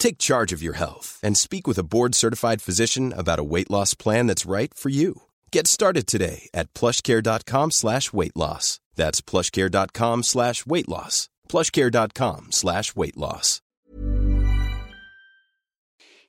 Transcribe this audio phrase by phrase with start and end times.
[0.00, 3.94] Take charge of your health and speak with a board-certified physician about a weight loss
[3.94, 5.12] plan that's right for you.
[5.52, 8.80] Get started today at plushcare.com slash weight loss.
[8.96, 11.28] That's plushcare.com slash weight loss.
[11.48, 13.60] plushcare.com slash weight loss.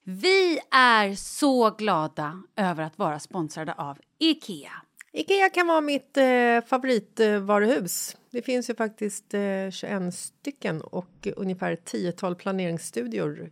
[0.03, 4.71] Vi är så glada över att vara sponsrade av Ikea.
[5.13, 8.17] Ikea kan vara mitt eh, favoritvaruhus.
[8.31, 13.51] Det finns ju faktiskt eh, 21 stycken och ungefär 10-tal planeringsstudior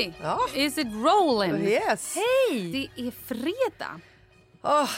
[0.00, 0.12] Vi?
[0.22, 0.38] Ja.
[0.54, 1.66] Is it rolling?
[1.66, 2.14] Yes!
[2.16, 2.72] Hej!
[2.72, 4.00] Det är fredag.
[4.62, 4.90] Åh,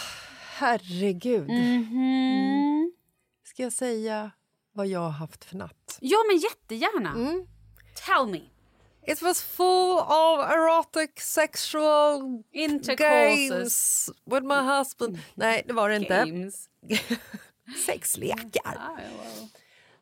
[0.56, 1.48] herregud.
[1.48, 2.92] Mhm.
[3.44, 4.30] Ska jag säga
[4.72, 5.98] vad jag har haft för natt?
[6.00, 7.10] Ja, men jättegärna.
[7.10, 7.46] Mm.
[8.06, 8.40] Tell me.
[9.06, 12.42] It was full of erotic sexual
[12.98, 15.18] games with my husband.
[15.34, 16.24] Nej, det var det inte.
[16.26, 16.68] Games.
[17.86, 18.76] Sexlekar.
[18.78, 18.98] Ah.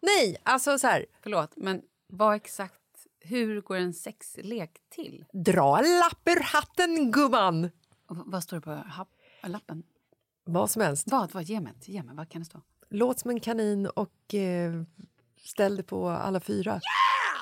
[0.01, 1.07] Nej, alltså så här.
[1.23, 2.80] Förlåt, men vad exakt...
[3.21, 5.25] Hur går en sexlek till?
[5.33, 7.65] Dra en lapp ur hatten, gumman!
[8.09, 9.09] Och vad står det på happ-
[9.43, 9.83] lappen?
[10.45, 11.11] Vad som helst.
[11.11, 11.33] Vad?
[11.33, 12.61] vad ge mig, ge mig, vad kan det stå?
[12.89, 14.83] Låt som en kanin och eh,
[15.45, 16.81] ställ dig på alla fyra.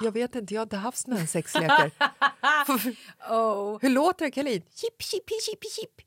[0.02, 1.90] Jag vet inte, jag har inte haft såna här sexlekar.
[3.30, 3.78] Oh.
[3.80, 4.62] Hur låter det, Kalin?
[4.74, 6.00] Chip, chip, chip, chip.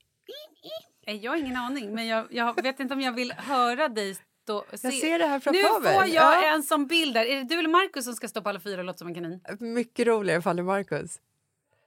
[1.22, 4.16] Jag har ingen aning, men jag, jag vet inte om jag vill höra dig
[4.50, 4.88] och se.
[4.88, 5.94] Jag ser det här Nu framför mig.
[5.94, 6.48] får jag Ja.
[6.54, 7.24] en som bild där.
[7.24, 9.14] Är det du eller Markus som ska stå på alla fyra och låta som en
[9.14, 9.40] kanin?
[9.60, 11.18] Mycket roligare ifall det är Marcus.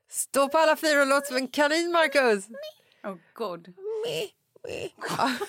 [0.10, 2.46] Stå på alla fyra och låt som en kanin, Marcus!
[3.04, 3.68] Oh god.
[5.18, 5.32] Ja.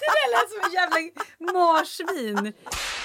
[0.00, 2.52] Det där lät som en jävla marsvin.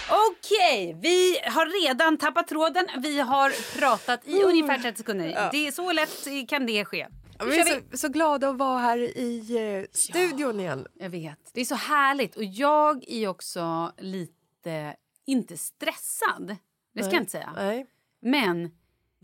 [0.10, 2.88] Okej, vi har redan tappat tråden.
[2.98, 5.50] Vi har pratat i ungefär 30 sekunder.
[5.51, 7.07] Det är så lätt kan det ske.
[7.39, 10.87] Ja, vi är så, så glada att vara här i eh, studion igen.
[10.93, 11.39] Jag vet.
[11.53, 12.35] Det är så härligt.
[12.35, 14.95] Och jag är också lite,
[15.25, 16.55] inte stressad.
[16.93, 17.53] Det ska jag inte säga.
[17.55, 17.85] Nej.
[18.21, 18.71] Men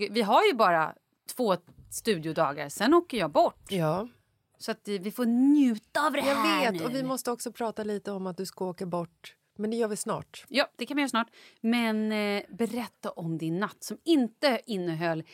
[0.09, 0.95] vi har ju bara
[1.35, 1.55] två
[1.91, 3.65] studiodagar, sen åker jag bort.
[3.71, 4.07] Ja,
[4.57, 6.81] Så att eh, vi får njuta av det jag här vet.
[6.81, 6.85] nu.
[6.87, 9.35] Och vi måste också prata lite om att du ska åka bort.
[9.57, 10.45] Men det gör vi snart.
[10.47, 11.27] Ja, det kan vi göra snart.
[11.61, 15.25] Men eh, berätta om din natt som inte innehöll eh,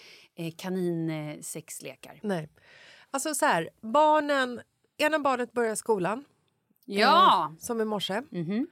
[0.58, 2.20] kaninsexlekar.
[2.24, 2.50] Nej.
[3.12, 4.62] Alltså så här, barnen...
[4.98, 6.26] Ena barnet börjar skolan,
[6.86, 7.56] Ja!
[7.60, 8.22] som i morse.
[8.32, 8.68] Mhm.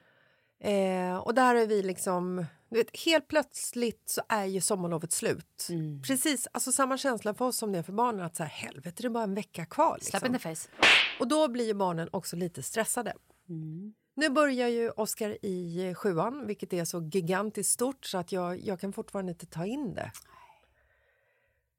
[0.59, 2.45] Eh, och där är vi liksom...
[2.69, 5.67] Du vet, helt plötsligt så är ju sommarlovet slut.
[5.69, 6.01] Mm.
[6.01, 8.25] Precis, alltså samma känsla för oss som det är för barnen.
[8.25, 9.97] Att så här, helvete, det är bara en vecka kvar.
[10.01, 10.35] Slap Liksom.
[10.35, 10.69] in the face.
[11.19, 13.13] Och då blir barnen också lite stressade.
[14.15, 18.59] Nu börjar ju Oscar i eh, sjuan, vilket är så gigantiskt stort så att jag,
[18.61, 20.11] jag kan fortfarande inte ta in det.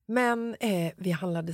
[0.07, 1.53] Men eh, vi handlade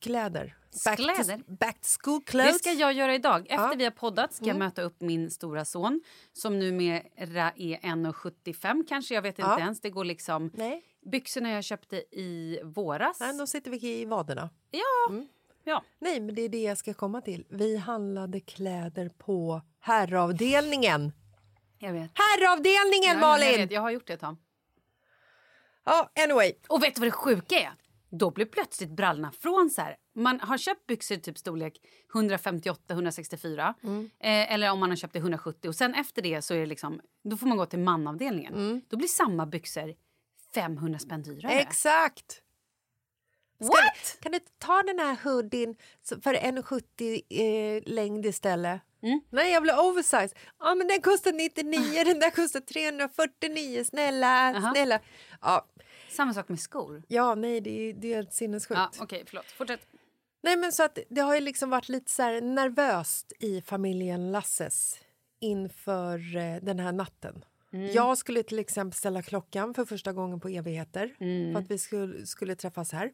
[0.00, 0.56] kläder.
[0.84, 1.38] Back Kläder?
[1.38, 2.52] To, back to school clothes.
[2.52, 3.40] Det ska jag göra idag.
[3.40, 3.74] Efter Ja.
[3.78, 6.00] vi har poddat ska jag möta upp min stora son
[6.32, 9.14] som numera är 1,75 kanske.
[9.14, 9.58] Jag vet inte Ja.
[9.60, 9.80] ens.
[9.80, 10.50] Det går liksom...
[10.54, 13.20] Nej, Byxorna jag köpte i våras.
[13.20, 14.50] nej, då sitter vi i vaderna.
[14.70, 15.14] Ja.
[15.64, 15.84] ja.
[15.98, 17.46] Nej, men det är det jag ska komma till.
[17.48, 21.12] Vi handlade kläder på herravdelningen.
[21.78, 22.10] Jag vet.
[22.14, 23.50] Herravdelningen, Ja, Malin!
[23.50, 23.70] Jag, vet.
[23.70, 24.36] jag har gjort det, Tom.
[25.84, 26.52] Ja, anyway.
[26.68, 27.72] Och vet du vad det sjuka är?
[28.18, 29.96] Då blir plötsligt brallorna från så här.
[30.14, 31.80] Man har köpt byxor typ storlek
[32.12, 34.10] 158-164 Mm.
[34.20, 36.66] eh, eller om man har köpt det 170 och sen efter det så är det
[36.66, 38.54] liksom då får man gå till manavdelningen.
[38.54, 38.80] Mm.
[38.88, 39.94] Då blir samma byxor
[40.54, 41.52] 500 spänn dyrare.
[41.52, 42.40] Exakt!
[43.58, 44.18] What?
[44.20, 45.76] Kan du ta den här hoodien
[46.22, 48.80] för 1,70 eh, längd istället?
[49.02, 49.20] Mm.
[49.30, 50.34] Nej, jag vill ha oversize.
[50.58, 53.84] Ja, men den kostar 99, den där kostar 349.
[53.84, 54.72] Snälla, Aha.
[54.72, 55.00] snälla.
[55.40, 55.66] Ja,
[56.14, 57.02] Samma sak med skor.
[57.08, 58.80] ja nej, det är, det är helt sinnessjukt.
[58.80, 59.46] Ja, Okej, förlåt.
[59.46, 59.86] Fortsätt.
[60.42, 64.98] Nej, men så att det har ju liksom varit lite så nervöst i familjen Lasses
[65.40, 67.44] inför eh, den här natten.
[67.92, 71.14] Jag skulle till exempel ställa klockan för första gången på evigheter
[71.52, 73.12] för att vi skulle, skulle träffas här.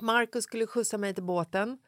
[0.00, 1.78] Markus skulle skjutsa mig till båten.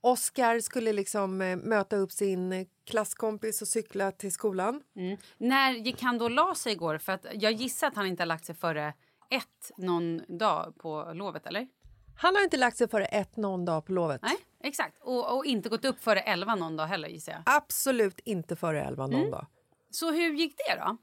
[0.00, 4.82] Oskar skulle liksom eh, möta upp sin klasskompis och cykla till skolan.
[4.96, 5.16] Mm.
[5.38, 6.98] När gick han då och la sig igår?
[6.98, 8.94] För att jag gissar att han inte har lagt sig före
[9.34, 11.68] ett någon dag på lovet, eller?
[12.16, 14.20] Han har inte lagt sig före ett någon dag på lovet.
[14.22, 14.96] Nej, exakt.
[15.00, 17.42] Och, och inte gått upp före elva någon dag heller, gissar jag.
[17.46, 19.46] Absolut inte före elva någon dag.
[19.90, 20.96] Så hur gick det då?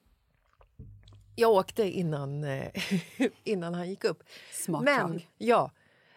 [1.35, 2.71] Jag åkte innan, eh,
[3.43, 4.23] innan han gick upp.
[4.51, 5.71] Smart men, ja.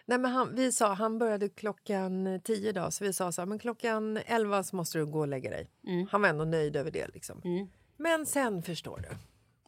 [0.05, 3.47] Nej, men han, vi sa, han började klockan 10 då, så vi sa så här,
[3.47, 5.70] men klockan 11 så måste du gå och lägga dig.
[5.87, 6.06] Mm.
[6.11, 7.06] Han var ändå nöjd över det.
[7.15, 7.69] Liksom.
[7.97, 9.17] Men sen förstår du,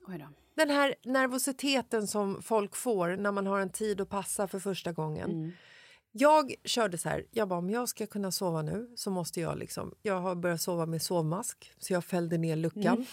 [0.07, 0.44] Oj då.
[0.55, 4.93] Den här nervositeten som folk får när man har en tid att passa för första
[4.93, 5.31] gången.
[5.31, 5.53] Mm.
[6.13, 9.59] Jag körde så här, jag bara, om jag ska kunna sova nu så måste jag
[9.59, 12.87] liksom, jag har börjat sova med sovmask så jag fällde ner luckan.
[12.87, 13.05] Mm.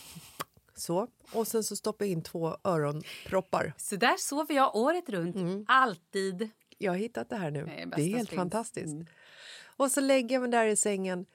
[0.75, 3.73] Så, och sen så stoppade jag in två öronproppar.
[3.77, 5.65] Så där sover jag året runt.
[5.67, 6.49] Alltid.
[6.77, 7.65] Jag har hittat det här nu.
[7.65, 8.29] Det är Det är helt som finns.
[8.39, 8.95] fantastiskt.
[9.77, 11.25] Och så lägger jag mig där i sängen.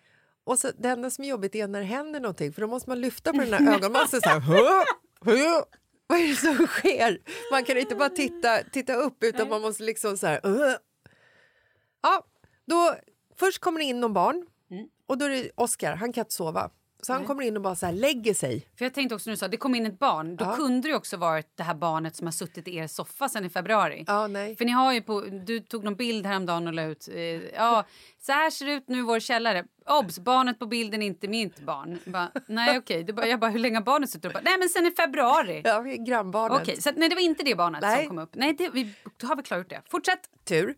[0.44, 2.90] Och så, det enda som är jobbigt är när det händer någonting för då måste
[2.90, 4.40] man lyfta på den här ögonmasken så här.
[6.08, 7.18] Vad är det som sker?
[7.52, 10.40] Man kan inte bara titta, titta upp utan man måste liksom så här.
[10.42, 10.78] "Hå?"
[12.02, 12.24] Ja,
[12.66, 12.94] då,
[13.36, 14.46] först kommer det in någon barn
[15.06, 16.70] och då är det Oscar, han kan inte sova.
[17.02, 18.66] Så han kommer in och bara så här lägger sig.
[18.78, 20.56] För jag tänkte också när du sa det kom in ett barn, då Ja.
[20.56, 23.48] kunde det också varit det här barnet som har suttit i er soffa sedan i
[23.50, 24.04] februari.
[24.06, 24.56] Ja, nej.
[24.56, 27.08] För ni har ju på, du tog någon bild häromdagen och la ut.
[27.14, 27.20] Eh,
[27.54, 27.84] ja,
[28.20, 29.64] så här ser det ut nu i vår källare.
[29.86, 31.98] Obs, barnet på bilden är inte mitt barn.
[32.06, 34.32] Bara, nej okej, bara, jag bara hur länge har barnet suttit?
[34.32, 35.62] Bara, nej men sen i februari.
[35.64, 36.62] Ja, grannbarnet.
[36.62, 37.98] Okej, så att, nej det var inte det barnet Nej.
[37.98, 38.34] som kom upp.
[38.34, 39.82] Nej, det, vi, då har vi klarat det.
[39.88, 40.20] Fortsätt.
[40.44, 40.74] Tur.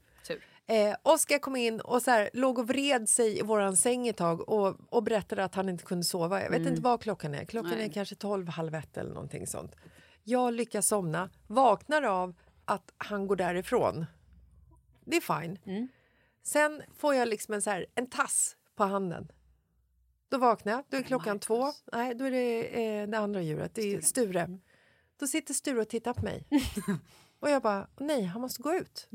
[0.70, 4.16] Eh, Oskar kom in och så här, låg och vred sig i våran säng ett
[4.16, 6.42] tag och, och berättade att han inte kunde sova.
[6.42, 7.44] Jag vet inte vad klockan är.
[7.44, 7.86] Klockan Nej.
[7.86, 9.76] är kanske tolv, halv ett eller någonting sånt.
[10.24, 12.34] Jag lyckas somna, vaknar av
[12.64, 14.06] att han går därifrån.
[15.04, 15.88] Det är fine.
[16.42, 19.28] Sen får jag liksom en, så här, en tass på handen.
[20.28, 20.84] Då vaknar jag.
[20.88, 21.46] Då är klockan Marcus.
[21.46, 21.72] två.
[21.92, 23.74] Nej, då är det eh, det andra djuret.
[23.74, 24.58] Det är Sture.
[25.20, 26.46] Då sitter Sture och tittar på mig.
[27.40, 29.08] och jag bara, nej, han måste gå ut.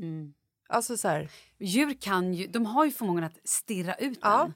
[0.68, 4.44] Alltså så här, Djur kan ju, de har ju förmågan att stirra ut Ja.
[4.44, 4.54] en.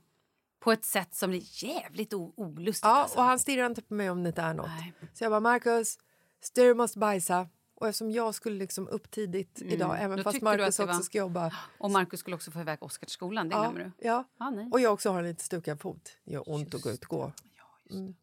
[0.60, 2.84] På ett sätt som är jävligt olustigt.
[2.84, 3.18] Ja, alltså.
[3.18, 4.66] och han stirrar inte på mig om det inte är något.
[4.78, 4.92] Nej.
[5.14, 5.98] Så jag bara, Marcus,
[6.40, 7.48] Sture måste bajsa.
[7.74, 10.16] Och eftersom jag skulle liksom upp tidigt idag, även Mm.
[10.16, 11.56] Då fast Marcus också var- ska jobba.
[11.78, 14.06] Och Markus skulle också få iväg Oskar till skolan, det glömmer du.
[14.06, 14.24] ja.
[14.38, 14.68] Ja, nej.
[14.72, 16.16] Och jag också har en lite stukad fot.
[16.24, 17.32] Det gör ont att gå ut och gå.
[17.56, 18.14] Ja, just det.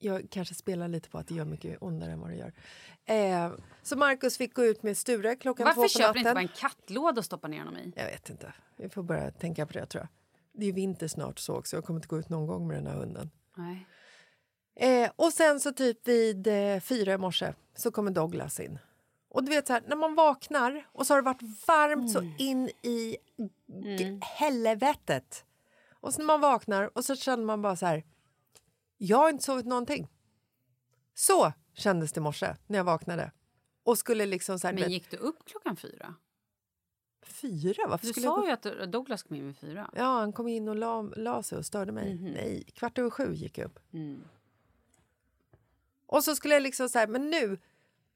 [0.00, 2.52] Jag kanske spelar lite på att det gör mycket ondare än vad det gör.
[3.04, 3.52] Eh,
[3.82, 6.14] så Markus fick gå ut med Sture klockan Varför två på köper natten.
[6.14, 7.92] du inte bara en kattlåda och stoppar ner honom i?
[7.96, 8.52] Jag vet inte.
[8.76, 10.08] Vi får börja tänka på det tror jag.
[10.60, 11.76] Det är vinter snart så också.
[11.76, 13.30] Jag kommer inte gå ut någon gång med den här hunden.
[13.56, 13.86] Nej.
[15.04, 18.78] Eh, och sen så typ vid eh, fyra i morse så kommer Douglas in.
[19.28, 22.32] Och du vet så här, när man vaknar och så har det varit varmt så
[22.38, 23.16] in i
[23.98, 25.44] g- helvetet.
[26.00, 28.04] Och så när man vaknar och så känner man bara så här,
[29.02, 30.08] jag har inte sovit någonting.
[31.14, 33.32] Så kändes det i morse när jag vaknade.
[33.82, 36.14] Och skulle liksom så här, Men gick du upp klockan fyra?
[37.22, 37.86] fyra?
[37.88, 39.90] Varför Du skulle jag sa gå- ju att Douglas kom in vid fyra.
[39.96, 42.18] Ja, han kom in och la, la sig och störde mig.
[42.20, 43.78] Nej, kvart över sju gick jag upp.
[43.92, 44.24] Mm.
[46.06, 47.58] Och så skulle jag liksom så här, men nu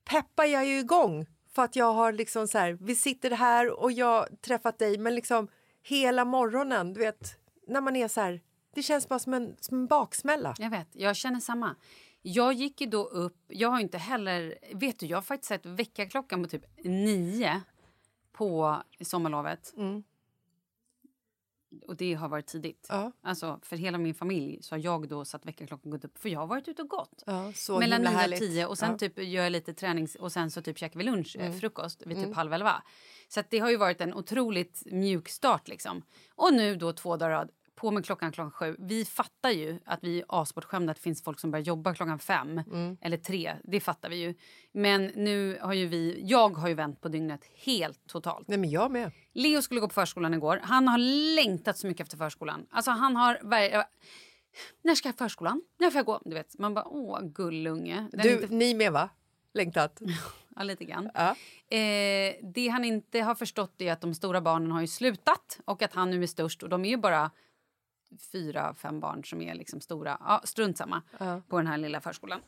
[0.04, 3.92] peppar jag ju igång för att jag har liksom så här, vi sitter här och
[3.92, 5.48] jag träffat dig, men liksom
[5.82, 7.36] hela morgonen, du vet,
[7.66, 8.40] när man är så här,
[8.74, 10.54] det känns bara som en, som en baksmälla.
[10.58, 11.76] Jag vet, jag känner samma.
[12.22, 15.66] Jag gick ju då upp, jag har inte heller, vet du jag har faktiskt sett
[15.66, 17.60] väckarklockan på typ nio
[18.32, 19.74] på sommarlovet.
[21.86, 22.86] Och det har varit tidigt.
[22.88, 23.12] Ja.
[23.22, 26.40] Alltså för hela min familj så har jag då satt väckarklockan gått upp för jag
[26.40, 27.22] har varit ute och gått.
[27.26, 28.38] Ja, Mellan himla nio och härligt.
[28.38, 28.98] tio och sen Ja.
[28.98, 31.52] typ gör jag lite tränings och sen så typ käkar vi lunch, Mm.
[31.52, 32.82] eh, frukost vid typ halv elva.
[33.28, 36.02] Så det har ju varit en otroligt mjuk start liksom.
[36.34, 38.76] Och nu då två dagar rad, på med klockan klockan sju.
[38.78, 42.18] Vi fattar ju att vi är asbortskämda att det finns folk som börjar jobba klockan
[42.18, 42.96] fem Mm.
[43.00, 43.56] eller tre.
[43.64, 44.34] Det fattar vi ju.
[44.72, 48.48] Men nu har ju vi, jag har ju vänt på dygnet helt totalt.
[48.48, 49.12] Nej, men jag med.
[49.32, 50.60] Leo skulle gå på förskolan igår.
[50.62, 50.98] Han har
[51.36, 52.66] längtat så mycket efter förskolan.
[52.70, 53.38] Alltså han har...
[54.82, 55.62] När ska jag förskolan?
[55.78, 56.20] När får jag gå?
[56.24, 58.08] Du vet, man bara, åh, gullunge.
[58.12, 59.08] Den Du, inte, ni med va?
[59.54, 60.00] Längtat?
[60.56, 61.10] ja, lite grann.
[61.14, 61.30] Ja.
[61.76, 65.82] Eh, det han inte har förstått är att de stora barnen har ju slutat och
[65.82, 66.62] att han nu är störst.
[66.62, 67.30] Och de är ju bara
[68.32, 70.16] fyra, fem barn som är liksom stora.
[70.20, 71.02] Ja, strunt samma
[71.48, 72.40] på den här lilla förskolan.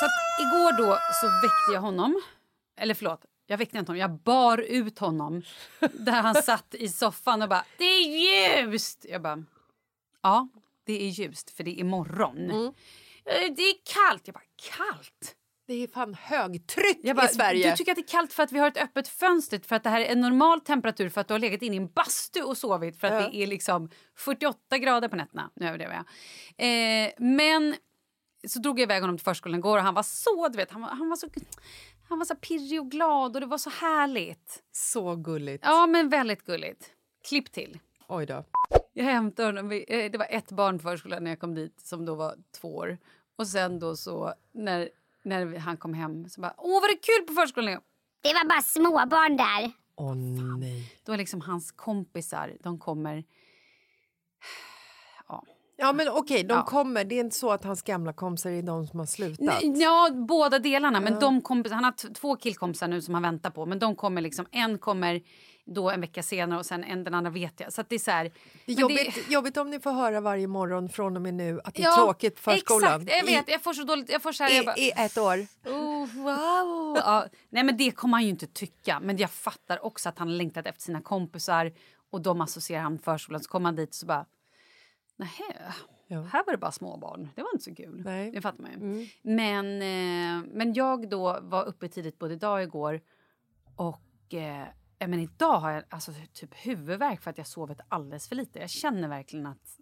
[0.00, 0.06] Så
[0.42, 2.22] igår då så väckte jag honom.
[2.76, 4.00] Eller förlåt, jag väckte inte honom.
[4.00, 5.42] Jag bar ut honom
[5.92, 9.06] där han satt i soffan och bara “det är ljust”.
[9.08, 9.44] Jag bara
[10.22, 10.48] “ja,
[10.84, 12.50] det är ljust för det är morgon”.
[13.24, 13.74] "Eh, “Det är
[14.08, 14.22] kallt”.
[14.26, 14.44] Jag bara
[14.76, 15.36] “kallt”?
[15.70, 17.70] Det är fan högtryck bara, i Sverige.
[17.70, 19.82] Du tycker att det är kallt för att vi har ett öppet fönster för att
[19.82, 22.42] det här är en normal temperatur för att du har legat inne i en bastu
[22.42, 23.28] och sovit för att Ja.
[23.30, 25.50] det är liksom 48 grader på nätterna.
[25.56, 26.04] Nu överdriver jag.
[27.04, 27.74] Eh, men
[28.48, 30.80] så drog jag iväg honom till förskolan igår och han var så, du vet, han
[30.82, 31.28] var, han var så
[32.08, 34.62] han var så pirrig och glad och det var så härligt.
[34.72, 35.64] Så gulligt.
[35.66, 36.90] Ja, men väldigt gulligt.
[37.28, 37.78] Klipp till.
[38.08, 38.44] Oj då.
[38.92, 39.72] Jag hämtade honom.
[39.72, 42.76] eh, Det var ett barn på förskolan när jag kom dit som då var två
[42.76, 42.98] år.
[43.36, 44.88] Och sen då så när,
[45.22, 47.80] när han kom hem så bara “Åh, vad det kul på förskolan!” Leo?"
[48.22, 49.72] Det var bara småbarn där.
[49.96, 50.14] Åh
[50.58, 50.92] nej.
[51.04, 53.24] Då är liksom hans kompisar, de kommer...
[55.82, 56.64] Ja men okej, de Ja.
[56.64, 57.04] kommer.
[57.04, 59.62] Det är inte så att hans gamla kompisar är de som har slutat.
[59.62, 61.00] N- Ja, båda delarna.
[61.00, 63.66] Men de kompis, han har två killkompisar nu som han väntar på.
[63.66, 65.22] Men de kommer liksom, en kommer
[65.74, 67.72] då en vecka senare och sen en, den andra vet jag.
[67.72, 68.24] Så det är så här...
[68.66, 71.60] Det är men jobbigt, jobbigt om ni får höra varje morgon från och med nu
[71.64, 73.02] att det är tråkigt på förskolan.
[73.02, 73.48] Exakt, jag vet.
[73.48, 74.10] Jag får så dåligt...
[74.10, 75.46] Jag får så här, I, bara, i, I ett år.
[75.64, 76.96] Oh, wow!
[76.96, 79.00] Ja, nej, men det kommer han ju inte tycka.
[79.00, 81.72] Men jag fattar också att han längtat efter sina kompisar
[82.10, 83.40] och de associerar han med förskolan.
[83.40, 84.26] Så kommer han dit och så bara...
[85.16, 85.72] Nähä,
[86.12, 86.22] Ja.
[86.22, 87.28] här var det bara småbarn.
[87.34, 88.02] Det var inte så kul.
[88.04, 88.22] Nej.
[88.22, 88.34] Mm.
[88.34, 89.08] Det fattar man ju.
[89.22, 93.00] Men, eh, men jag då var uppe tidigt både idag och igår.
[93.76, 94.66] Och eh, ja,
[95.08, 98.58] men idag har jag alltså, typ huvudvärk för att jag sovit alldeles för lite.
[98.58, 99.78] Jag känner verkligen att...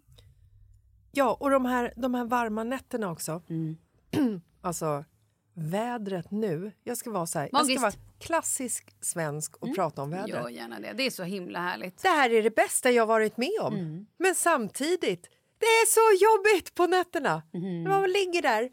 [1.11, 3.41] Ja, och de här, de här varma nätterna också.
[3.49, 3.77] Mm.
[4.61, 5.05] alltså,
[5.53, 6.71] vädret nu.
[6.83, 10.29] Jag ska vara så här, jag ska vara klassisk svensk och prata om vädret.
[10.29, 10.93] Gör gärna det.
[10.93, 12.01] Det är så himla härligt.
[12.01, 13.73] Det här är det bästa jag varit med om.
[13.73, 14.05] Mm.
[14.17, 17.43] Men samtidigt, det är så jobbigt på nätterna.
[17.53, 17.83] Mm.
[17.83, 18.71] När man ligger där.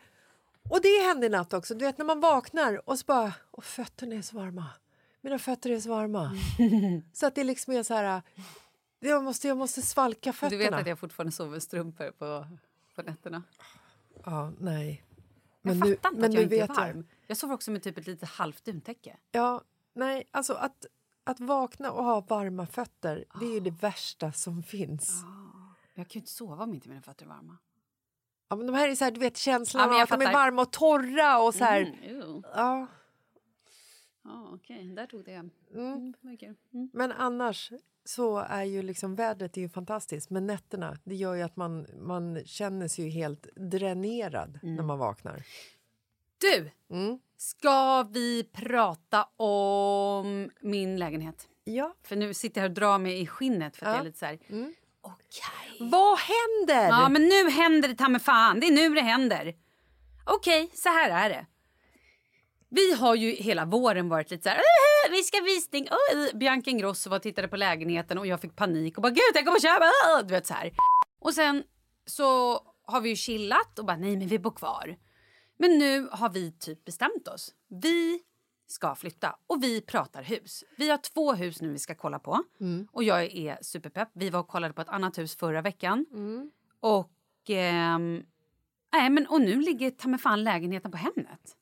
[0.70, 1.74] Och det hände i natt också.
[1.74, 4.64] Du vet när man vaknar och så bara, och fötterna är så varma.
[5.26, 6.30] Mina fötter är så varma.
[7.12, 8.22] så att det liksom är så här,
[9.00, 10.58] jag måste, jag måste svalka Du fötterna.
[10.58, 12.46] vet att jag fortfarande sover strumpor på,
[12.94, 13.42] på nätterna.
[14.24, 15.04] Ja, nej.
[15.62, 16.74] Jag Men fattar nu, inte men att jag inte är vet jag.
[16.76, 17.06] varm.
[17.26, 19.16] Jag sover också med typ ett litet halvt duntäcke.
[19.32, 19.62] Ja,
[19.94, 20.86] nej, alltså att,
[21.24, 23.74] att vakna och ha varma fötter, det är ju det Ah.
[23.80, 25.10] värsta som finns.
[25.94, 27.56] Jag kan ju inte sova om inte mina fötter är varma.
[28.48, 30.14] Ja, men de här är så här, du vet känslan Ja, av jag att de
[30.22, 30.32] är fattar.
[30.38, 31.80] varma och torra och så här.
[32.04, 32.42] Mm.
[32.54, 32.86] Ja,
[34.26, 34.84] Ja, okej.
[34.94, 35.32] Där tog det.
[35.74, 36.14] Mm.
[36.40, 36.54] kul.
[36.74, 36.90] Mm.
[36.92, 37.72] men annars
[38.04, 41.86] så är ju liksom vädret är ju fantastiskt, men nätterna det gör ju att man,
[41.98, 44.86] man känner sig ju helt dränerad när Mm.
[44.86, 45.42] man vaknar.
[46.38, 46.70] Du!
[46.90, 47.18] Mm.
[47.36, 51.48] Ska vi prata om min lägenhet?
[51.64, 51.94] Ja.
[52.02, 53.94] För nu sitter jag här och drar mig i skinnet för att Ja.
[53.94, 54.38] jag är lite så här...
[54.48, 54.74] Mm.
[55.00, 55.88] Okej.
[55.90, 56.88] Vad händer?
[56.88, 58.60] Ja, men nu händer det ta fan.
[58.60, 59.54] Det är nu det händer.
[60.26, 61.46] Okej, så här är det.
[62.68, 64.56] Vi har ju hela våren varit lite så här...
[64.56, 65.84] "Äh, Vi ska visning.
[65.84, 66.38] Uh.
[66.38, 69.44] Bianca Ingrosso var och tittade på lägenheten och jag fick panik och bara gud jag
[69.46, 70.22] kommer köpa.
[70.28, 70.72] Du vet så här.
[71.20, 71.64] Och sen
[72.06, 74.96] så har vi ju chillat och bara nej men vi bor kvar.
[75.58, 77.54] Men nu har vi typ bestämt oss.
[77.82, 78.20] Vi
[78.66, 80.64] ska flytta och vi pratar hus.
[80.76, 82.42] Vi har två hus nu vi ska kolla på
[82.92, 84.08] och jag är superpepp.
[84.14, 86.06] Vi var och kollade på ett annat hus förra veckan
[86.80, 87.10] och
[87.48, 88.22] ehm,
[88.92, 91.56] nej men och nu ligger ta mig fan lägenheten på Hemnet.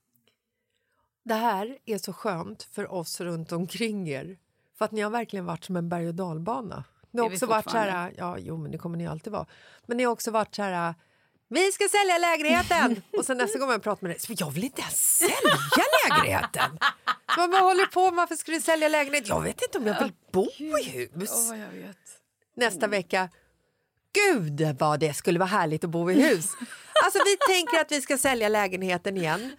[1.25, 4.38] Det här är så skönt för oss runt omkring er.
[4.78, 6.85] För att ni har verkligen varit som en berg och dalbana.
[7.11, 9.47] Ni har också varit så här, ja jo men det kommer ni alltid vara.
[9.87, 10.95] Men ni har också varit så här,
[11.49, 13.02] vi ska sälja lägenheten!
[13.19, 15.59] och sen nästa gång man pratar med dig, jag vill inte ens sälja
[16.09, 16.78] lägenheten!
[17.37, 19.28] Man bara håller på, varför ska du sälja lägenhet?
[19.28, 21.50] Jag vet inte om jag vill bo i hus.
[21.87, 21.97] vet.
[22.57, 23.28] Nästa vecka,
[24.12, 26.47] gud vad det skulle vara härligt att bo i hus.
[27.04, 29.57] Alltså vi tänker att vi ska sälja lägenheten igen.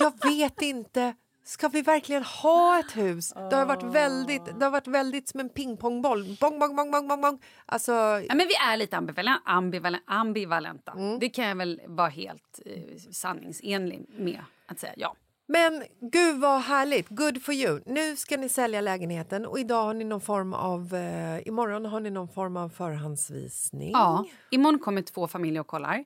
[0.00, 1.14] Jag vet inte.
[1.44, 3.32] Ska vi verkligen ha ett hus?
[3.50, 6.36] Det har varit väldigt, det har varit väldigt som en pingpongboll.
[6.40, 7.42] Bong, bong, bong, bong, bong, bong.
[7.66, 9.42] Alltså, Ja, men vi är lite ambivalenta.
[9.50, 10.94] ambivalenta, ambivalenta.
[11.20, 12.72] Det kan jag väl vara helt eh,
[13.12, 14.92] sanningsenlig med att säga.
[14.96, 15.14] Ja.
[15.46, 17.08] men gud vad härligt.
[17.08, 17.80] Good for you.
[17.86, 22.00] Nu ska ni sälja lägenheten och idag har ni någon form av, eh, imorgon har
[22.00, 23.90] ni någon form av förhandsvisning.
[23.92, 24.24] ja.
[24.50, 26.04] Imorgon kommer två familjer och kollar.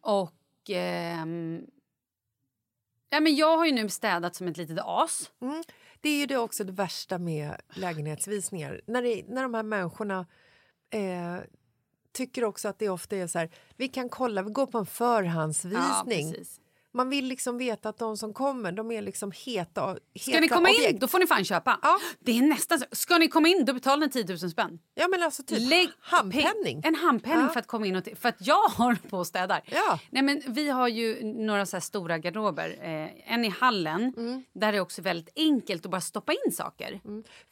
[0.00, 0.70] Och...
[0.70, 1.60] ehm,
[3.10, 5.30] ja, men jag har ju nu städat som ett litet as.
[5.42, 5.62] Mm.
[6.00, 8.80] Det är ju det också det värsta med lägenhetsvisningar.
[8.86, 10.26] När, det, när de här människorna
[10.90, 11.36] eh,
[12.12, 14.82] tycker också att det ofta är så här, vi kan kolla, vi går på en
[14.82, 16.32] Ja, förhandsvisning.
[16.32, 16.60] precis.
[16.96, 20.48] Man vill liksom veta att de som kommer, de är liksom heta, Ska heta ni
[20.48, 21.00] komma in, objekt.
[21.00, 21.78] då får ni fan köpa.
[21.82, 21.98] Ja.
[22.20, 22.86] Det är nästan så.
[22.92, 24.78] Ska ni komma in, då betalar ni 10 000 spänn.
[24.94, 26.80] Ja men alltså typ Lägg handpenning.
[26.84, 27.48] En handpenning Ja.
[27.48, 29.60] för att komma in och för att jag håller på och städar.
[29.66, 29.98] Ja.
[30.10, 32.76] Nej, men vi har ju några så stora garderober.
[32.82, 34.44] Eh, en i hallen Mm.
[34.52, 37.00] där det är också väldigt enkelt att bara stoppa in saker.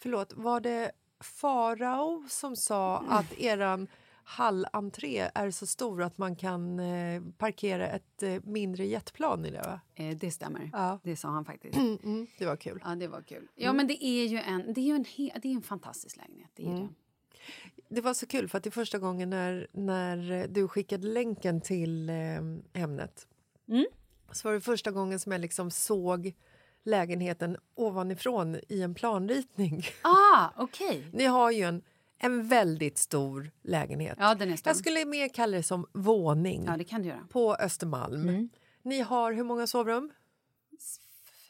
[0.03, 0.91] Förlåt, var det
[1.41, 3.13] Farao som sa Mm.
[3.13, 3.87] att eran
[4.25, 9.59] hallentré är så stor att man kan eh, parkera ett eh, mindre jetplan i det?
[9.63, 9.81] Va?
[9.95, 10.71] Eh, det stämmer.
[10.73, 10.99] Ja.
[11.03, 11.77] Det sa han faktiskt.
[11.77, 12.81] Mm, det var kul.
[12.85, 13.49] Ja, det var kul.
[13.55, 16.17] Ja, men det är ju en, det är ju en, he, det är en fantastisk
[16.17, 16.51] lägenhet.
[16.55, 16.81] Det är Mm.
[16.83, 16.89] det.
[17.89, 21.61] Det var så kul för att det är första gången när, när du skickade länken
[21.61, 22.15] till eh,
[22.75, 23.27] Hemnet
[23.69, 23.87] Mm.
[24.33, 26.35] så var det första gången som jag liksom såg
[26.83, 29.83] lägenheten ovanifrån i en planritning.
[30.03, 31.07] Ah, okej.
[31.13, 31.83] Ni har ju en,
[32.25, 34.17] en väldigt stor lägenhet.
[34.21, 34.71] Ja, den är stor.
[34.71, 37.27] Jag skulle mer kalla det som våning Ja, det kan du göra.
[37.31, 38.29] på Östermalm.
[38.29, 38.49] Mm.
[38.83, 40.11] Ni har hur många sovrum?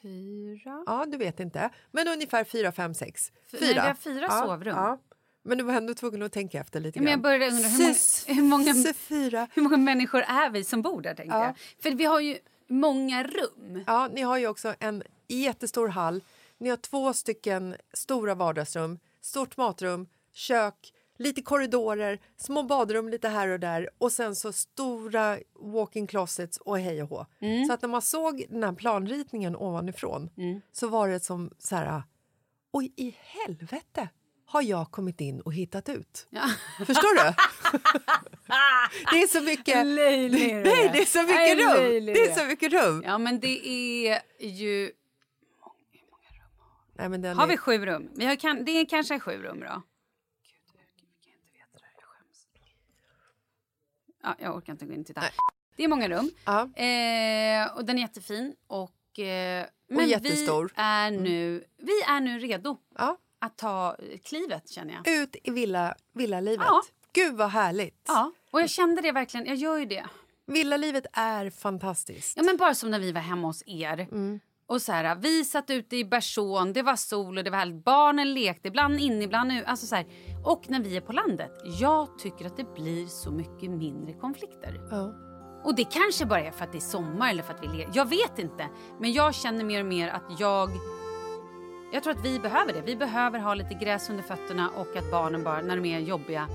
[0.02, 0.82] Fyra?
[0.87, 1.70] Ja, du vet inte.
[1.92, 3.32] Men ungefär fyra, fem, sex.
[3.50, 4.76] Fy- nej, vi har fyra ja, sovrum.
[4.76, 4.98] Ja.
[5.42, 7.22] Men du var ändå tvungen att tänka efter lite Ja, men jag grann.
[7.22, 11.14] började undra hur många, hur, många, hur många människor är vi som bor där?
[11.14, 11.44] Tänkte Ja.
[11.44, 11.54] jag.
[11.82, 13.84] För vi har ju många rum.
[13.87, 16.22] Ja, ni har ju också en jättestor hall.
[16.58, 23.48] Ni har två stycken stora vardagsrum, stort matrum, kök, lite korridorer, små badrum lite här
[23.48, 27.26] och där och sen så stora walk-in closets och hej och hå.
[27.40, 27.64] Mm.
[27.64, 30.30] Så att när man såg den här planritningen ovanifrån
[30.72, 32.02] så var det som så här...
[32.72, 34.08] Oj, i helvete
[34.46, 36.26] har jag kommit in och hittat ut.
[36.30, 36.50] Ja.
[36.86, 37.22] Förstår du?
[39.12, 39.86] det är så mycket...
[39.86, 41.82] Löjlig är Nej, det är så mycket rum!
[41.82, 43.02] löjlig Det är så mycket rum!
[43.04, 44.92] Ja, men det är ju...
[46.96, 48.10] Nej, men Har är- vi sju rum?
[48.14, 48.64] Vi har kan...
[48.64, 49.82] Det är kanske sju rum då.
[54.24, 55.22] Ja, jag orkar inte gå in och titta.
[55.76, 56.30] Det är många rum.
[56.44, 56.60] Ja.
[56.62, 58.54] Eh, och den är jättefin.
[58.66, 60.72] Och, eh, men jättestor.
[60.76, 63.16] Vi är, nu, vi är nu redo Ja.
[63.38, 65.08] att ta klivet, känner jag.
[65.22, 66.66] ut i villa, villalivet.
[66.68, 66.82] Ja.
[67.12, 68.04] Gud vad härligt!
[68.06, 69.46] Ja, och jag kände det verkligen.
[69.46, 70.06] Jag gör ju det.
[70.46, 72.37] Villalivet är fantastiskt.
[72.37, 74.08] Ja, men bara som när vi var hemma hos er.
[74.66, 77.85] Och så här, vi satt ute i Bersån, det var sol och det var härligt.
[77.85, 79.64] Barnen lekte, ibland in, ibland ut.
[79.66, 80.07] Alltså så här.
[80.44, 81.50] Och när vi är på landet,
[81.81, 84.81] jag tycker att det blir så mycket mindre konflikter.
[84.90, 85.14] Ja.
[85.64, 87.88] Och det kanske bara är för att det är sommar eller för att vi le-
[87.92, 88.68] Jag vet inte.
[89.00, 90.70] Men jag känner mer och mer att jag...
[91.92, 92.83] Jag tror att vi behöver det.
[92.87, 96.48] Vi behöver ha lite gräs under fötterna och att barnen bara, när de är jobbiga,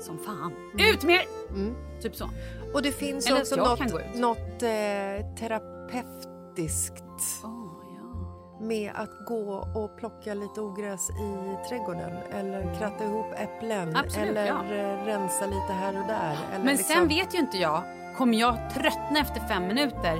[0.00, 0.52] som fan.
[0.92, 2.00] Ut med er!
[2.02, 2.30] Typ så.
[2.74, 7.04] Och det finns Eller också något, något eh, terapeutiskt
[7.44, 8.66] Oh, ja.
[8.66, 14.46] med att gå och plocka lite ogräs i trädgården eller kratta ihop äpplen Absolut, eller
[14.46, 14.62] ja.
[15.06, 16.38] rensa lite här och där.
[16.52, 17.82] Men liksom, sen vet ju inte jag,
[18.16, 20.18] kommer jag tröttna efter fem minuter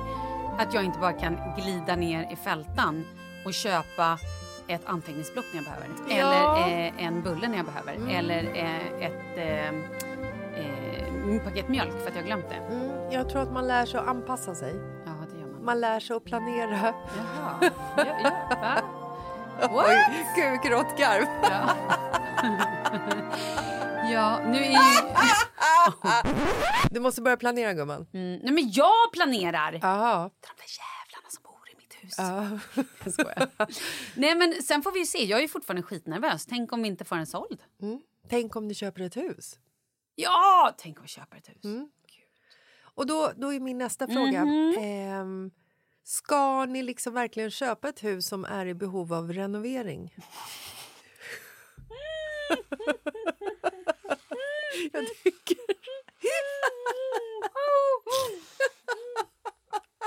[0.57, 3.05] att jag inte bara kan glida ner i fältan
[3.45, 4.19] och köpa
[4.67, 5.87] ett anteckningsblock när jag behöver.
[6.09, 6.65] Ja.
[6.65, 8.15] Eller eh, en bulle när jag behöver.
[8.17, 9.67] Eller eh, ett eh,
[10.59, 12.75] eh, paket mjölk för att jag har glömt det.
[12.75, 14.75] Mm, jag tror att man lär sig att anpassa sig.
[15.69, 16.93] Man lär sig att planera.
[17.17, 17.59] Jaha.
[17.97, 18.81] Ja, ja, va?
[19.67, 19.85] What?
[19.87, 21.23] Oj, gud vilket rått garv.
[21.43, 21.75] Ja.
[24.13, 24.77] ja, nu är ju...
[26.91, 28.07] Du måste börja planera gumman.
[28.13, 29.79] Mm, nej, men jag planerar!
[29.81, 30.29] Jaha.
[30.41, 32.15] De där jävlarna som bor i mitt hus.
[32.17, 32.59] Ja.
[33.03, 33.49] Jag skojar.
[34.15, 35.25] Nej, men sen får vi se.
[35.25, 36.45] Jag är fortfarande skitnervös.
[36.45, 37.61] Tänk om vi inte får en såld.
[37.81, 38.01] Mm.
[38.29, 39.59] Tänk om ni köper ett hus.
[40.15, 40.75] Ja!
[40.77, 41.63] Tänk om vi köper ett hus.
[41.63, 41.89] Mm.
[42.99, 44.45] Och då, då är min nästa fråga.
[44.45, 44.75] Mhm.
[44.79, 45.51] Ehm,
[46.03, 50.15] ska ni liksom verkligen köpa ett hus som är i behov av renovering?
[54.91, 55.57] Jag tycker...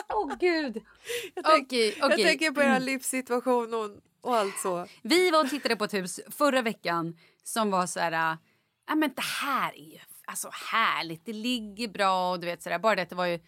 [0.09, 0.83] Åh, gud!
[1.35, 4.87] Jag, tänk, Okej, jag tänker på er livssituation och, och allt så.
[5.03, 8.37] Vi var och tittade på ett hus förra veckan som var så här...
[8.91, 9.99] äh, men det här är ju
[10.33, 11.27] alltså, härligt.
[11.27, 12.31] Det ligger bra.
[12.33, 12.79] och Du vet, så där.
[12.79, 13.41] Bara det att det var ju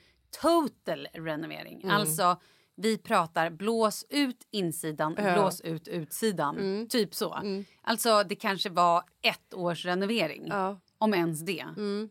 [0.42, 1.80] total renovering.
[1.82, 1.96] Mm.
[1.96, 2.40] Alltså,
[2.76, 5.32] vi pratar blås ut insidan, Ja.
[5.34, 6.58] blås ut utsidan.
[6.58, 6.88] Mm.
[6.88, 7.64] Typ så.
[7.82, 10.46] Alltså, det kanske var ett års renovering.
[10.48, 10.80] Ja.
[10.98, 11.60] Om ens det.
[11.76, 12.08] Mm.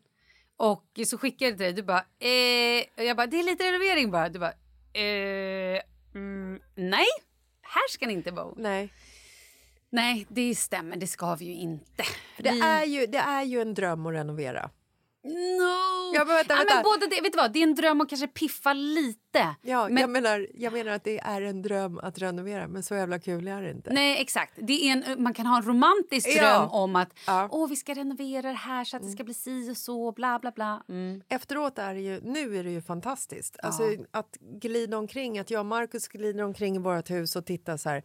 [0.58, 1.74] Och så skickade jag till dig.
[1.74, 2.06] Du bara...
[2.20, 4.30] Eh, jag bara, det är lite renovering bara.
[4.30, 4.54] Du bara...
[4.94, 5.82] Eh,
[6.16, 7.08] mm, nej,
[7.62, 8.54] här ska ni inte bo.
[8.58, 8.94] Nej.
[9.94, 10.96] Nej, det stämmer.
[10.98, 12.04] Det ska vi ju inte.
[12.38, 12.60] Det, vi...
[12.62, 14.70] är ju, det är ju en dröm att renovera.
[15.26, 16.14] No!
[16.16, 16.74] Ja, men vänta, Ja, vänta.
[16.76, 17.54] men både det, vet du vad?
[17.54, 19.56] det är en dröm att kanske piffa lite.
[19.62, 22.96] Ja, men, jag, menar, jag menar att det är en dröm att renovera, men så
[22.96, 23.94] jävla kul är det inte.
[23.94, 24.54] Nej, exakt.
[24.62, 26.42] Det är en, man kan ha en romantisk Ja.
[26.60, 27.40] dröm om att Ja.
[27.40, 27.50] Mm.
[27.52, 30.40] Åh, vi ska renovera det här så att det ska bli si och så, bla
[30.40, 30.84] bla bla.
[30.90, 31.22] Mm.
[31.30, 33.58] Efteråt är det ju, nu är det ju fantastiskt.
[33.64, 37.78] Alltså att glida omkring, att jag och Markus glider omkring i vårt hus och tittar
[37.78, 38.04] så här.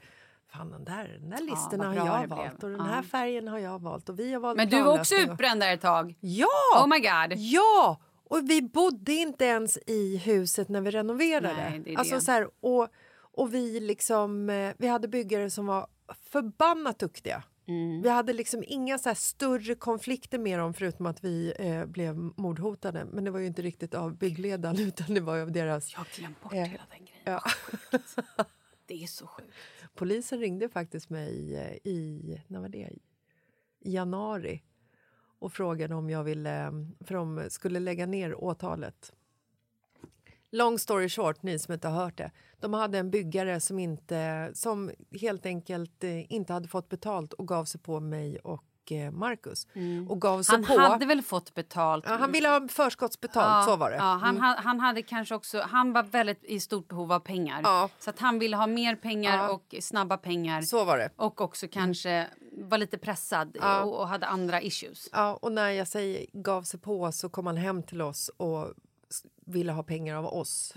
[0.52, 2.84] Fan, den där, den där listorna vad har jag valt och den Ja.
[2.84, 5.74] här färgen har jag valt och vi har valt Men du var också utbränd där
[5.74, 6.14] ett tag.
[6.20, 6.46] Ja!
[6.76, 7.38] Oh my god.
[7.38, 8.00] Ja!
[8.24, 11.54] Och vi bodde inte ens i huset när vi renoverade.
[11.70, 12.20] Nej, det är alltså det.
[12.20, 12.88] Så här, och,
[13.20, 15.86] och vi liksom, eh, vi hade byggare som var
[16.30, 17.42] förbannat duktiga.
[17.68, 18.02] Mm.
[18.02, 23.04] Vi hade liksom inga så större konflikter med dem förutom att vi eh, blev mordhotade.
[23.12, 25.92] Men det var ju inte riktigt av byggledaren utan det var ju av deras...
[25.92, 27.22] Jag har glömt bort Eh, hela den grejen.
[27.24, 27.42] Ja.
[28.88, 29.54] Det är så sjukt.
[29.94, 32.90] Polisen ringde faktiskt mig eh, i, när var det?
[33.80, 34.62] I januari
[35.38, 39.12] och frågade om jag ville, eh, för de skulle lägga ner åtalet.
[40.50, 42.30] Long story short, ni som inte har hört det.
[42.60, 47.48] De hade en byggare som, inte, som helt enkelt eh, inte hade fått betalt och
[47.48, 49.66] gav sig på mig och eh, Marcus.
[50.08, 50.78] Och gav sig Han på...
[50.78, 52.04] hade väl fått betalt?
[52.08, 53.96] ja, han ville ha förskottsbetalt, så var det.
[53.96, 54.42] Ja, han, Mm.
[54.42, 57.60] ha- han, hade kanske också, han var väldigt i stort behov av pengar.
[57.64, 57.88] Ja.
[57.98, 59.48] Så att han ville ha mer pengar Ja.
[59.50, 60.62] och snabba pengar.
[60.62, 61.10] Så var det.
[61.16, 63.82] Och också kanske var lite pressad Ja.
[63.82, 65.08] och, och hade andra issues.
[65.12, 68.72] Ja, och när jag säger gav sig på så kom han hem till oss och
[69.46, 70.72] ville ha pengar av oss.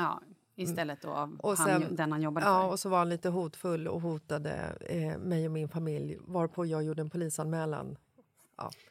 [0.62, 2.70] Ja, istället då av Och han, sen- den han jobbade Ja, för.
[2.72, 6.84] och så var han lite hotfull och hotade eh, mig och min familj varpå jag
[6.84, 7.98] gjorde en polisanmälan.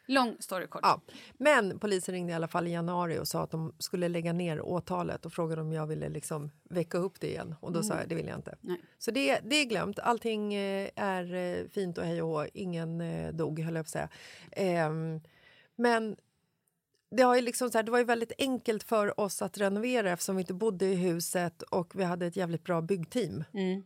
[0.07, 0.81] Lång story kort.
[0.85, 1.01] Ja.
[1.33, 4.61] Men polisen ringde i alla fall i januari och sa att de skulle lägga ner
[4.61, 7.55] åtalet och frågade om jag ville liksom väcka upp det igen.
[7.61, 8.55] Och då sa jag det vill jag inte.
[8.61, 8.81] Nej.
[8.99, 9.99] Så det, det är glömt.
[9.99, 12.47] Allting eh, är eh, fint och hej och hå.
[12.55, 14.09] Ingen eh, dog, höll jag på att säga.
[14.53, 15.21] Ehm,
[15.77, 16.17] men
[17.11, 20.11] det, har ju liksom så här, det var ju väldigt enkelt för oss att renovera
[20.11, 23.45] eftersom vi inte bodde i huset och vi hade ett jävligt bra byggteam.
[23.55, 23.83] Mm.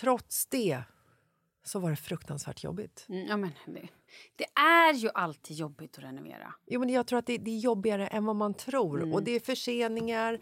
[0.00, 0.82] Trots det
[1.64, 3.06] så var det fruktansvärt jobbigt.
[3.08, 3.88] Mm, ja, men det,
[4.36, 6.54] det är ju alltid jobbigt att renovera.
[6.66, 9.02] Jo, men jag tror att det, det är jobbigare än vad man tror.
[9.02, 9.14] Mm.
[9.14, 10.38] Och det är förseningar.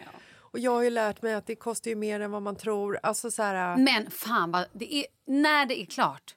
[0.51, 2.99] Och jag har ju lärt mig att det kostar ju mer än vad man tror.
[3.03, 6.37] Alltså så här, Men fan, vad, det är, när det är klart.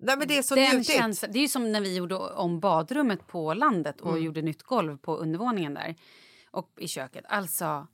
[0.00, 0.96] Nej, men det är så Den njutigt.
[0.96, 4.22] känslan, det är som när vi gjorde om badrummet på landet och Mm.
[4.24, 5.94] gjorde nytt golv på undervåningen där
[6.50, 7.24] och i köket.
[7.28, 7.86] Alltså,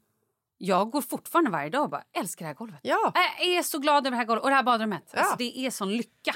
[0.59, 2.81] jag går fortfarande varje dag och bara älskar det här golvet.
[2.83, 5.11] Ja, Jag är så glad över det här golvet och det här badrummet.
[5.15, 5.21] Ja.
[5.21, 6.35] Alltså, det är sån lycka.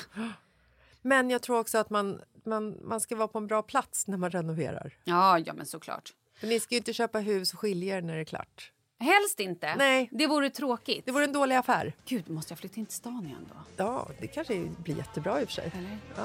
[1.02, 4.16] men jag tror också att man, man, man ska vara på en bra plats när
[4.16, 4.96] man renoverar.
[5.04, 6.12] Ja, ja men såklart.
[6.40, 8.72] För ni ska ju inte köpa hus och skilja er när det är klart.
[9.00, 9.74] Helst inte.
[9.76, 10.08] Nej.
[10.12, 11.06] Det vore tråkigt.
[11.06, 11.92] Det vore en dålig affär.
[12.04, 13.84] Gud, måste jag flytta in till stan igen då?
[13.84, 15.72] Ja, det kanske blir jättebra i och för sig.
[15.78, 15.98] Eller?
[16.16, 16.24] Ja.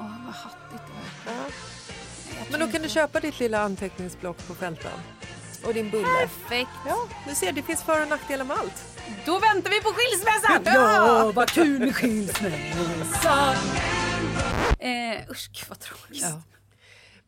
[0.00, 1.34] Åh, vad hattigt det var.
[1.36, 1.42] Ja.
[2.50, 4.92] Men då kan du köpa ditt lilla anteckningsblock på fälten.
[5.66, 6.06] Och din bulle.
[6.20, 6.70] Perfekt.
[6.86, 8.98] Ja, du ser, det finns för och nackdelar med allt.
[9.26, 10.74] Då väntar vi på skilsmässan!
[10.74, 13.56] Ja, vad kul med skilsmässan!
[14.78, 16.22] Eh, usch, vad tråkigt.
[16.22, 16.42] Ja.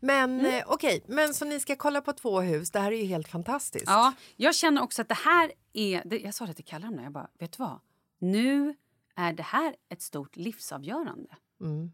[0.06, 2.70] Men eh, okej, men så ni ska kolla på två hus.
[2.70, 3.84] Det här är ju helt fantastiskt.
[3.86, 6.02] Ja, jag känner också att det här är...
[6.04, 7.80] Det, jag sa det till Kalle jag bara, vet du vad?
[8.18, 8.74] Nu
[9.16, 11.36] är det här ett stort livsavgörande.
[11.60, 11.92] Mm.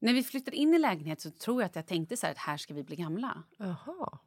[0.00, 2.38] När vi flyttade in i lägenhet så tror jag att jag tänkte så här att
[2.38, 3.42] här ska vi bli gamla.
[3.56, 4.18] Jaha.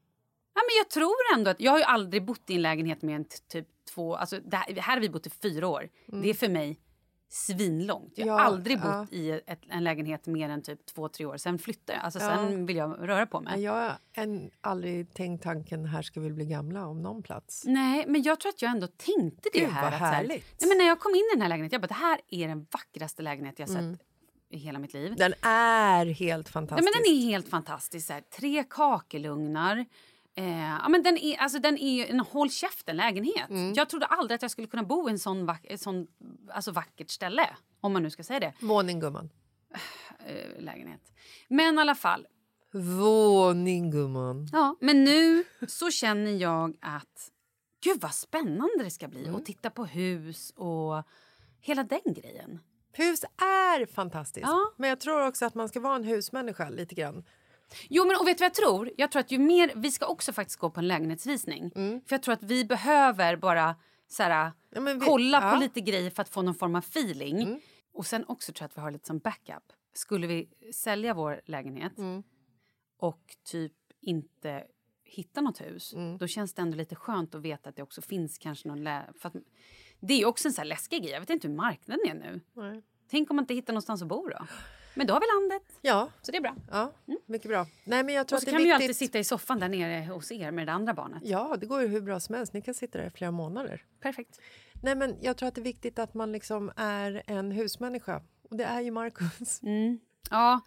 [0.54, 1.62] Ja, men jag tror ändå att...
[1.62, 4.16] Jag har ju aldrig bott i en lägenhet med en typ två...
[4.16, 5.90] Alltså, det här, här har vi bott i fyra år.
[6.06, 6.80] Det är för mig
[7.34, 8.14] svinlångt.
[8.16, 9.08] Jag har Ja, aldrig bott ja.
[9.12, 11.38] i ett, en lägenhet mer än typ två, tre år.
[11.38, 12.04] Sen flyttar jag.
[12.04, 12.26] Alltså, Ja.
[12.38, 13.62] Sen vill jag röra på mig.
[13.62, 13.98] Jag har
[14.62, 17.64] aldrig tänkt tanken här ska vi bli gamla om någon plats.
[17.66, 19.84] Nej, men jag tror att jag ändå tänkte det Gud, här.
[19.84, 20.56] vad att så här härligt.
[20.62, 22.48] nej, men när jag kom in i den här lägenheten, jag bara, det här är
[22.48, 23.98] den vackraste lägenhet jag sett Mm.
[24.50, 25.16] i hela mitt liv.
[25.18, 26.84] Den är helt Nej, fantastisk.
[26.96, 28.08] men den är helt fantastisk.
[28.08, 29.86] Så här, tre kakelugnar.
[30.42, 33.50] Eh, ja, men den är, alltså, den är en håll käften-lägenhet.
[33.50, 33.74] Mm.
[33.74, 36.08] Jag trodde aldrig att jag skulle kunna bo i en sån, vack, ett sån
[36.50, 37.50] alltså, vackert ställe.
[37.82, 38.54] Om man nu ska säga det.
[38.60, 39.30] Våning gumman.
[40.26, 41.02] Eh, lägenhet.
[41.48, 42.28] Men i alla fall.
[42.74, 44.50] Våning gumman.
[44.52, 47.32] Ja, men nu så känner jag att
[47.84, 49.36] gud vad spännande det ska bli Mm.
[49.36, 51.04] att titta på hus och
[51.60, 52.60] hela den grejen.
[52.94, 54.48] Hus är fantastiskt.
[54.48, 54.72] Ja.
[54.78, 57.24] Men jag tror också att man ska vara en husmänniska lite grann.
[57.90, 58.92] Jo, men och vet du vad jag tror?
[58.98, 59.72] Jag tror att ju mer...
[59.76, 61.72] Vi ska också faktiskt gå på en lägenhetsvisning.
[61.76, 62.02] Mm.
[62.06, 63.76] För jag tror att vi behöver bara
[64.08, 65.44] så här, Ja, vi- kolla ja.
[65.48, 65.56] Mm.
[65.56, 67.62] på lite grejer för att få någon form av feeling.
[67.94, 69.64] Och sen också tror jag att vi har lite som backup.
[69.94, 72.24] Skulle vi sälja vår lägenhet Mm.
[72.98, 74.64] och typ inte
[75.04, 76.18] hitta något hus, Mm.
[76.18, 78.84] då känns det ändå lite skönt att veta att det också finns kanske någon...
[78.84, 79.36] Lä- för att,
[80.00, 81.12] det är också en så här läskig grej.
[81.12, 82.42] Jag vet inte hur marknaden är nu.
[82.54, 82.82] Nej.
[83.10, 84.46] Tänk om man inte hittar någonstans att bo då?
[84.94, 86.56] Men då har vi landet, Ja, så det är bra.
[86.72, 86.92] ja
[87.26, 87.68] mycket bra.
[87.84, 88.84] Nej, men jag tror Och så att det kan är vi ju viktigt.
[88.90, 91.22] alltid sitta i soffan där nere hos er med det andra barnet.
[91.26, 92.54] Ja, det går ju hur bra som helst.
[92.54, 93.86] Ni kan sitta där i flera månader.
[94.02, 94.40] Perfekt.
[94.84, 98.22] Nej, men jag tror att det är viktigt att man liksom är en husmänniska.
[98.50, 99.62] Och det är ju Marcus.
[99.64, 100.00] Mm.
[100.30, 100.60] Ja,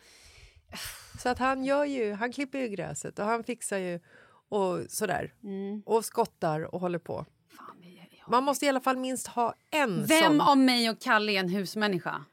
[1.23, 4.01] Så att han gör ju, han klipper ju gräset och han fixar ju
[4.49, 5.35] och sådär.
[5.43, 5.83] Mm.
[5.87, 7.27] Och skottar och håller på.
[7.57, 8.25] fan, vi, ja.
[8.29, 10.41] Man måste i alla fall minst ha en Vem sån.
[10.41, 12.25] av mig och Kalle är en husmänniska?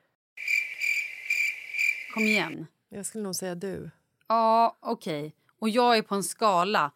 [2.14, 2.68] Kom igen.
[2.90, 3.90] Jag skulle nog säga du.
[4.28, 5.36] Ja, okej.
[5.60, 6.92] Och jag är på en skala.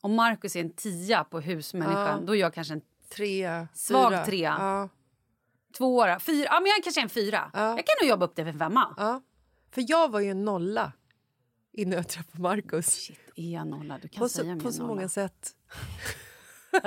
[0.00, 2.26] Om Markus är en tia på husmänniskan, Ja.
[2.26, 4.24] då är jag kanske en Trea, Svag fyra.
[4.24, 4.56] trea.
[4.58, 4.88] Ja,
[5.76, 6.18] tvåa.
[6.20, 6.46] Fyra.
[6.50, 7.50] Ja, men jag kanske är en fyra.
[7.54, 7.60] Ja.
[7.68, 8.94] Jag kan nog jobba upp det för en femma.
[8.96, 9.22] ja.
[9.70, 10.92] För jag var ju en nolla
[11.72, 12.86] innan jag träffade Marcus.
[12.86, 13.98] Shit, är jag nolla?
[14.02, 14.94] Du kan På säga så, på så nolla.
[14.94, 15.50] många sätt.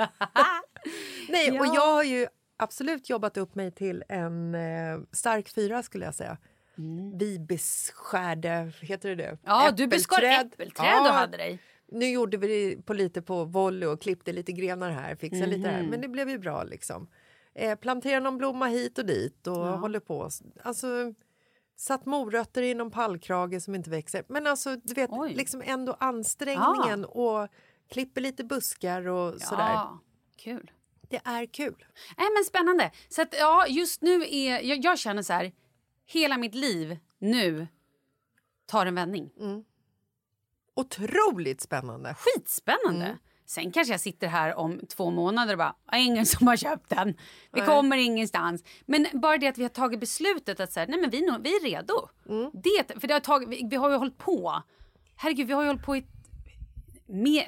[1.28, 1.74] Nej, och Ja.
[1.74, 6.38] jag har ju absolut jobbat upp mig till en eh, stark fyra skulle jag säga.
[7.18, 9.38] Vi beskärde, heter det det?
[9.44, 11.58] Ja, du beskar äppelträd och Ja, hade dig.
[11.92, 15.58] Nu gjorde vi det på lite på volley och klippte lite grenar här, fixade lite
[15.68, 15.70] Mhm.
[15.70, 15.82] här.
[15.82, 17.08] Men det blev ju bra liksom.
[17.54, 20.28] Eh, plantera någon blomma hit och dit och håller på.
[20.62, 21.14] Alltså,
[21.76, 24.24] satt morötter i någon pallkrage som inte växer.
[24.28, 25.34] Men alltså, du vet, Oj.
[25.34, 27.48] liksom ändå ansträngningen och
[27.92, 29.72] klipper lite buskar och sådär.
[29.72, 30.00] Ja,
[30.36, 30.70] kul.
[31.08, 31.84] Det är kul.
[32.18, 32.90] Nej, men spännande.
[33.08, 34.60] Så att, ja, just nu är...
[34.60, 35.52] Jag, jag känner så här...
[36.12, 37.66] Hela mitt liv nu
[38.66, 39.30] tar en vändning.
[40.76, 42.14] Otroligt spännande.
[42.18, 43.04] Skitspännande.
[43.06, 43.18] Mm.
[43.46, 46.88] Sen kanske jag sitter här om två månader och bara, "Ah, ingen som har köpt
[46.88, 47.08] den.
[47.52, 47.66] Vi Nej.
[47.66, 48.64] kommer ingenstans.
[48.86, 51.56] Men bara det att vi har tagit beslutet att säga, nej men vi, är vi
[51.56, 52.08] är redo.
[52.28, 52.50] Mm.
[52.54, 54.62] Det, för det har tagit, vi, vi har ju hållit på.
[55.16, 56.06] Herregud, vi har ju hållit på i ett,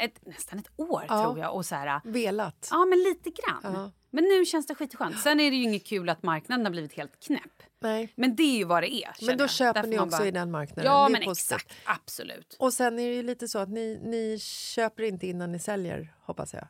[0.01, 1.23] ett, nästan ett år Ja.
[1.25, 1.55] tror jag.
[1.55, 2.69] Och så här, Velat.
[2.71, 3.75] ja men lite grann.
[3.75, 3.91] Ja.
[4.15, 5.19] Men nu känns det skitskönt.
[5.21, 7.63] Sen är det ju inget kul att marknaden har blivit helt knäpp.
[7.81, 8.13] Nej.
[8.15, 9.27] Men det är ju vad det är.
[9.27, 9.51] Men då jag.
[9.51, 10.85] köper Därför ni också bara- i den marknaden.
[10.85, 11.57] Ja men positivt.
[11.61, 12.57] exakt, absolut.
[12.59, 16.15] Och sen är det ju lite så att ni, ni köper inte innan ni säljer,
[16.21, 16.67] hoppas jag.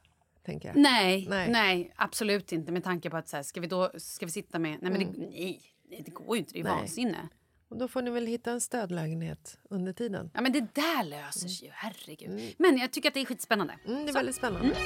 [0.47, 0.77] Tänker jag.
[0.77, 1.51] Nej, Nej.
[1.51, 2.73] nej, absolut inte.
[2.73, 4.79] Med tanke på att så här, ska vi då ska vi sitta med...
[4.83, 5.63] Nej, men det, nej,
[6.05, 6.53] det går ju inte.
[6.53, 6.73] Det är Mm.
[6.73, 6.81] Nej.
[6.81, 7.29] vansinne.
[7.69, 10.31] Och då får ni väl hitta en stödlägenhet under tiden.
[10.35, 11.73] Ja, men det där löser sig ju.
[11.75, 12.55] Herregud.
[12.59, 13.75] Men jag tycker att det är skitspännande.
[13.87, 14.77] Mm, det är väldigt spännande.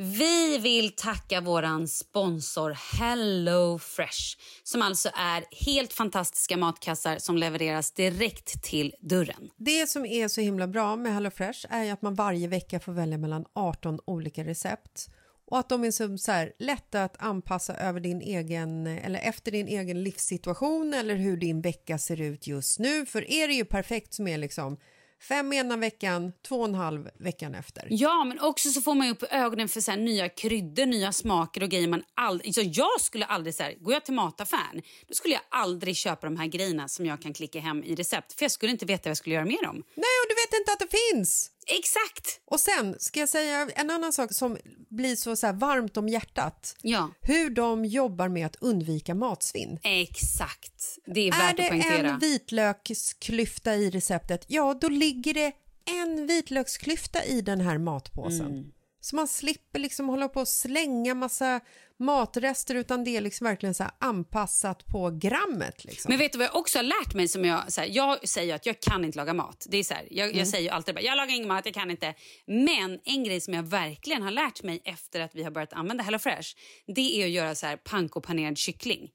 [0.00, 7.92] Vi vill tacka våran sponsor Hello Fresh som alltså är helt fantastiska matkassar som levereras
[7.92, 9.50] direkt till dörren.
[9.56, 12.92] Det som är så himla bra med Hello Fresh är att man varje vecka får
[12.92, 15.08] välja mellan 18 olika recept
[15.50, 19.52] och att de är så, så här, lätta att anpassa över din egen, eller efter
[19.52, 23.06] din egen livssituation eller hur din vecka ser ut just nu.
[23.06, 24.78] För er är ju perfekt som är liksom
[25.20, 27.86] fem ena veckan, två och en halv veckan efter.
[27.90, 31.68] Ja, men också så får man upp ögonen för så nya kryddor, nya smaker och
[31.68, 32.54] grejer man aldrig...
[32.54, 36.26] Så jag skulle aldrig så här, går jag till mataffären, då skulle jag aldrig köpa
[36.26, 38.32] de här grejerna som jag kan klicka hem i recept.
[38.32, 39.76] För jag skulle inte veta vad jag skulle göra med dem.
[39.76, 41.50] Nej, och du vet inte att det finns!
[41.68, 42.40] Exakt!
[42.44, 44.56] Och sen ska jag säga en annan sak som
[44.90, 46.76] blir så, så varmt om hjärtat.
[46.82, 49.78] Ja, Hur de jobbar med att undvika matsvinn.
[49.82, 50.98] exakt.
[51.06, 52.08] Det är Är värt det att poängtera.
[52.10, 55.52] en vitlöksklyfta i receptet, ja då ligger det
[55.84, 58.46] en vitlöksklyfta i den här matpåsen.
[58.46, 58.72] Mm.
[59.08, 61.60] Så man slipper liksom hålla på och slänga massa
[61.98, 65.84] matrester utan det är liksom verkligen så anpassat på grammet.
[65.84, 66.08] Liksom.
[66.08, 67.28] Men vet du vad jag också har lärt mig?
[67.28, 69.66] som Jag så här, jag säger att jag kan inte laga mat.
[69.68, 71.90] Det är så här, jag, jag säger alltid bara, jag lagar ingen mat, jag kan
[71.90, 72.14] inte.
[72.46, 76.04] Men en grej som jag verkligen har lärt mig efter att vi har börjat använda
[76.04, 76.48] HelloFresh
[76.86, 79.10] det är att göra så här pankopanerad kyckling.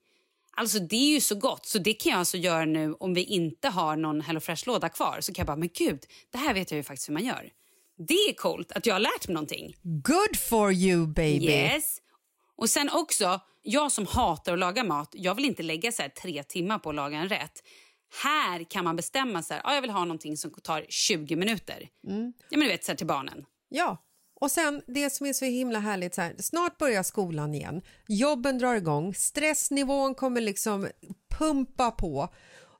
[0.56, 3.24] Alltså det är ju så gott, så det kan jag alltså göra nu om vi
[3.24, 5.18] inte har någon HelloFresh-låda kvar.
[5.22, 6.00] Så kan jag bara, men gud,
[6.32, 7.52] det här vet jag ju faktiskt hur man gör.
[7.98, 9.76] Det är coolt att jag har lärt mig någonting.
[9.82, 11.46] Good for you baby!
[11.46, 11.98] Yes.
[12.56, 16.44] Och sen också, jag som hatar att laga mat, jag vill inte lägga så tre
[16.44, 17.64] timmar på att laga en rätt.
[18.24, 21.90] Här kan man bestämma så här, ah, jag vill ha någonting som tar 20 minuter.
[22.08, 22.34] Mm.
[22.50, 23.46] Ja, men du vet, så här, till barnen.
[23.70, 23.98] Ja,
[24.44, 28.58] och sen det som är så himla härligt, så här, snart börjar skolan igen, jobben
[28.58, 30.88] drar igång, stressnivån kommer liksom
[31.38, 32.34] pumpa på.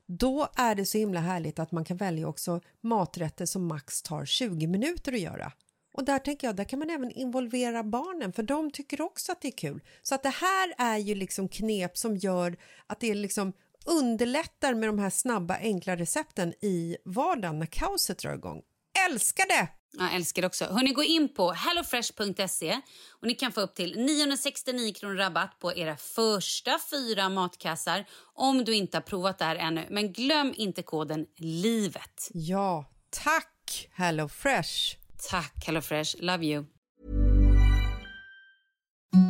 [0.06, 4.24] Då är det så himla härligt att man kan välja också maträtter som max tar
[4.24, 5.52] 20 minuter att göra.
[5.94, 9.40] Och där tänker jag, där kan man även involvera barnen för de tycker också att
[9.40, 9.82] det är kul.
[10.02, 13.52] Så att det här är ju liksom knep som gör att det liksom
[13.86, 18.62] underlättar med de här snabba enkla recepten i vardagen när kaoset drar igång.
[19.08, 19.68] Älskar det!
[19.98, 20.64] Jag älskar det också.
[20.64, 22.80] Hörrni, gå in på hellofresh.se
[23.10, 28.04] och ni kan få upp till 969 kronor rabatt på era första fyra matkassar
[28.34, 29.86] om du inte har provat det här ännu.
[29.90, 32.30] Men glöm inte koden LIVET.
[32.32, 35.04] Ja, tack Hello Fresh!
[35.30, 36.16] Tack HelloFresh.
[36.20, 36.66] Love you.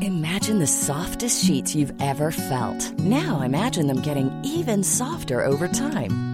[0.01, 2.99] Imagine the softest sheets you've ever felt.
[2.99, 6.34] Now imagine them getting even softer over time.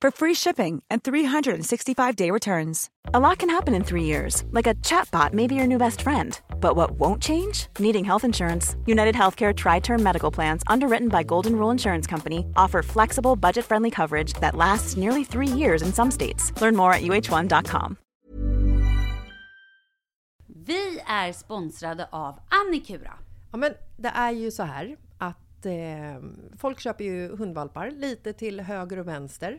[0.00, 2.90] for free shipping and 365-day returns.
[3.14, 6.02] A lot can happen in three years, like a chatbot may be your new best
[6.02, 6.40] friend.
[6.60, 7.66] But what won't change?
[7.78, 8.76] Needing health insurance.
[8.86, 14.34] United Healthcare Tri-Term Medical Plans, underwritten by Golden Rule Insurance Company, offer flexible, budget-friendly coverage
[14.34, 16.52] that lasts nearly three years in some states.
[16.60, 17.96] Learn more at uh1.com.
[20.66, 23.12] Vi är sponsrade av Annikura.
[23.50, 25.72] Ja, men det är ju så här att eh,
[26.58, 29.58] folk köper ju hundvalpar lite till höger och vänster.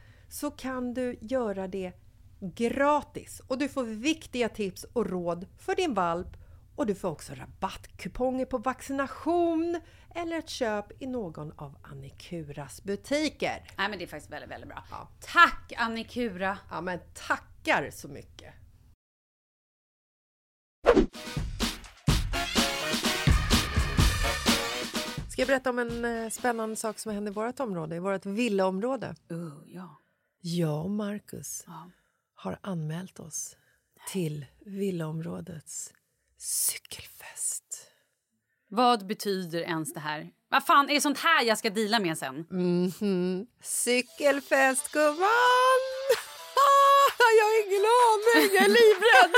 [0.31, 1.93] så kan du göra det
[2.39, 6.27] gratis och du får viktiga tips och råd för din valp
[6.75, 9.81] och du får också rabattkuponger på vaccination
[10.15, 13.63] eller ett köp i någon av Annikuras butiker.
[13.77, 14.83] Nej, men det är faktiskt väldigt, väldigt bra.
[14.91, 15.09] Ja.
[15.19, 16.57] Tack Annikura!
[16.69, 18.53] Ja, men tackar så mycket!
[25.29, 28.25] Ska jag berätta om en eh, spännande sak som hände i vårt område, i vårt
[28.25, 29.15] villaområde?
[29.31, 30.00] Uh, ja.
[30.41, 31.89] Jag och Marcus Ja.
[32.35, 33.55] har anmält oss
[34.11, 35.93] till villaområdets
[36.37, 37.87] cykelfest.
[38.67, 40.29] Vad betyder ens det här?
[40.49, 42.45] Vad fan, är det sånt här jag ska deala med sen?
[42.49, 43.45] Mhm.
[43.61, 45.19] Cykelfest, gumman!
[47.37, 49.33] jag har ingen aning, jag är livrädd!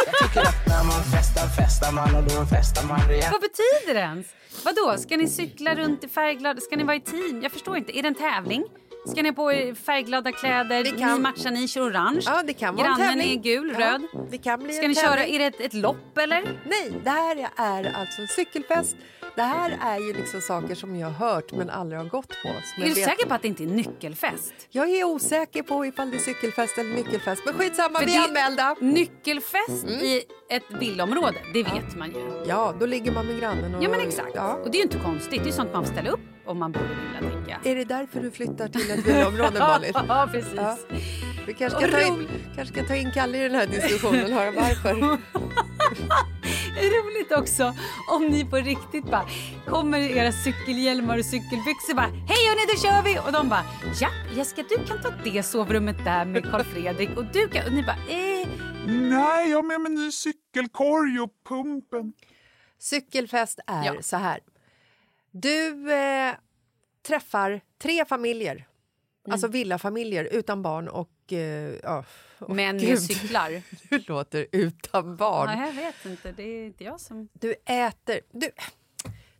[3.32, 4.28] Vad betyder det ens?
[4.66, 6.62] Vadå, ska ni cykla runt i färgglada...
[6.62, 7.42] Ska ni vara i team?
[7.44, 7.98] Jag förstår inte.
[8.00, 8.64] Är det en tävling?
[9.08, 9.52] Ska ni på
[9.86, 10.84] färgglada kläder?
[10.84, 12.22] Det kan- Ni matchar, ni kör orange.
[12.26, 14.02] Ja, det kan vara en Grannen är gul, Ja, röd.
[14.32, 16.42] det kan bli Ska en ni köra, är det ett, ett lopp eller?
[16.66, 18.96] Nej, det här är alltså en cykelfest.
[19.36, 22.48] Det här är ju liksom saker som jag har hört men aldrig har gått på.
[22.82, 24.54] Är du säker på att det inte är nyckelfest?
[24.70, 27.42] Jag är osäker på ifall det är cykelfest eller nyckelfest.
[27.46, 28.76] Men skitsamma, För vi är anmälda.
[28.82, 30.00] Nyckelfest Mm.
[30.00, 32.44] i ett villaområde, det vet man ju.
[32.48, 33.76] Ja, då ligger man med grannen.
[33.76, 34.32] Och, Ja men exakt.
[34.36, 34.54] Ja.
[34.54, 36.72] Och det är ju inte konstigt, det är sånt man får ställa upp om man
[36.72, 37.66] bor i villa tänker jag.
[37.72, 39.92] Är det därför du flyttar till ett villaområde, Malin?
[40.08, 40.54] Ja, precis.
[40.56, 40.78] Ja.
[41.48, 44.30] Vi kanske ska, ta in, kanske ska ta in Kalle i den här diskussionen och
[44.32, 44.94] höra varför.
[46.76, 47.74] Det är roligt också
[48.12, 49.26] om ni på riktigt bara
[49.68, 53.20] kommer i era cykelhjälmar och cykelbyxor bara Hej hörni, då kör vi!
[53.28, 53.64] Och de bara
[54.02, 57.66] Ja, Jessica du kan ta det sovrummet där med Karl Fredrik och du kan...
[57.66, 58.48] Och ni bara eh,
[58.88, 62.14] Nej, jag har med mig ny cykelkorg och pumpen.
[62.80, 63.94] Cykelfest är Ja.
[64.02, 64.40] så här.
[65.36, 66.34] Du eh,
[67.08, 68.68] träffar tre familjer.
[69.32, 71.10] Alltså villafamiljer utan barn och...
[71.84, 72.04] Ja,
[72.40, 73.62] åh, män med cyklar.
[73.90, 75.60] Du låter utan barn.
[75.60, 77.28] Ja, jag vet inte, det är inte jag som...
[77.34, 78.20] Du äter...
[78.32, 78.50] Du,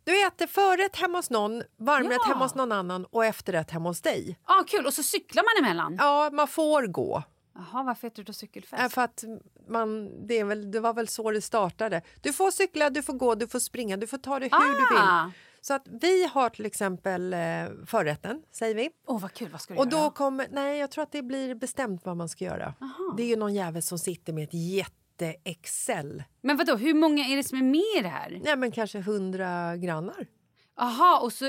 [0.04, 2.28] du äter förrätt hemma hos någon, varmrätt Ja.
[2.28, 4.38] hemma hos någon annan och efterrätt hemma hos dig.
[4.46, 4.86] Ja, ah, kul!
[4.86, 5.96] Och så cyklar man emellan.
[6.00, 7.22] Ja, man får gå.
[7.54, 8.82] Jaha, varför heter det då cykelfest?
[8.82, 9.24] Äh, För att
[9.68, 12.02] man, det, är väl, det var väl så det startade.
[12.22, 14.96] Du får cykla, du får gå, du får springa, du får ta det hur du
[15.00, 15.24] Ah!
[15.24, 15.32] vill.
[15.66, 17.38] Så att vi har till exempel eh,
[17.86, 18.90] förrätten, säger vi.
[19.06, 20.10] Åh, vad kul, vad ska du Och då göra?
[20.10, 22.74] kommer, nej jag tror att det blir bestämt vad man ska göra.
[23.16, 26.22] Det är ju någon jävel som sitter med ett jätte-excel.
[26.40, 28.40] Men vadå, hur många är det som är med i det här?
[28.44, 30.26] Nej men kanske hundra grannar.
[30.76, 31.44] Jaha, och så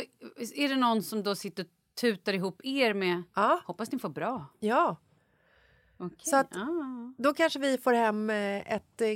[0.55, 1.69] är det någon som då sitter och
[2.01, 3.23] tutar ihop er med...
[3.35, 4.45] Ja, Hoppas ni får bra.
[4.59, 4.97] ja.
[5.97, 6.17] Okej.
[6.21, 7.13] Så att- ah.
[7.17, 9.07] Då kanske vi får hem eh, ett eh,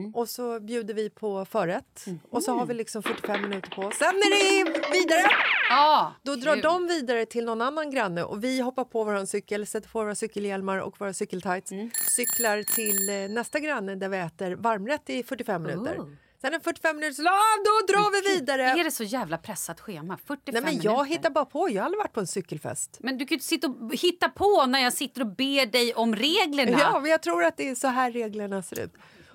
[0.00, 0.20] grannpar.
[0.20, 2.04] Och så bjuder vi på förrätt.
[2.30, 3.94] Och så har vi liksom 45 minuter på oss.
[3.94, 4.30] Sen är
[4.64, 5.26] det vidare!
[5.70, 6.62] Ah, Då drar kul.
[6.62, 10.14] de vidare till någon annan granne och vi hoppar på vår cykel, sätter på våra
[10.14, 11.70] cykelhjälmar och våra cykeltights.
[12.16, 15.98] Cyklar till eh, nästa granne där vi äter varmrätt i 45 minuter.
[15.98, 16.08] Oh.
[16.40, 18.62] Sen är 45 minuter så ah, då drar vi vidare.
[18.62, 20.18] Är det så jävla pressat schema?
[20.26, 21.04] 45 Nej men jag minuter?
[21.04, 22.96] hittar bara på, jag har aldrig varit på en cykelfest.
[23.00, 25.94] Men du kan ju inte sitta och hitta på när jag sitter och ber dig
[25.94, 26.78] om reglerna.
[26.80, 28.94] Ja, men jag tror att det är så här reglerna ser ut.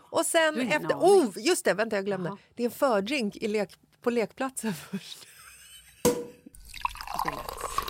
[0.09, 0.95] Och sen efter...
[0.95, 2.29] Oh, just det, vänta jag glömde.
[2.29, 2.37] Jaha.
[2.55, 5.27] Det är en fördrink i lek, på lekplatsen först.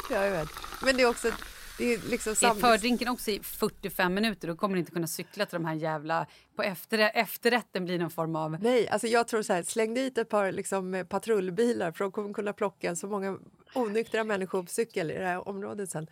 [0.10, 0.50] Ja, jag vet.
[0.84, 1.32] Men det är också...
[1.78, 5.46] Det är liksom Är fördrinken också i 45 minuter då kommer du inte kunna cykla
[5.46, 6.26] till de här jävla...
[6.56, 8.58] På efter, efterrätten blir någon form av...
[8.62, 12.12] Nej, alltså jag tror så här, släng dit ett par liksom, eh, patrullbilar för de
[12.12, 13.38] kommer kunna plocka så många
[13.74, 16.08] onyktra människor på cykel i det här området sen.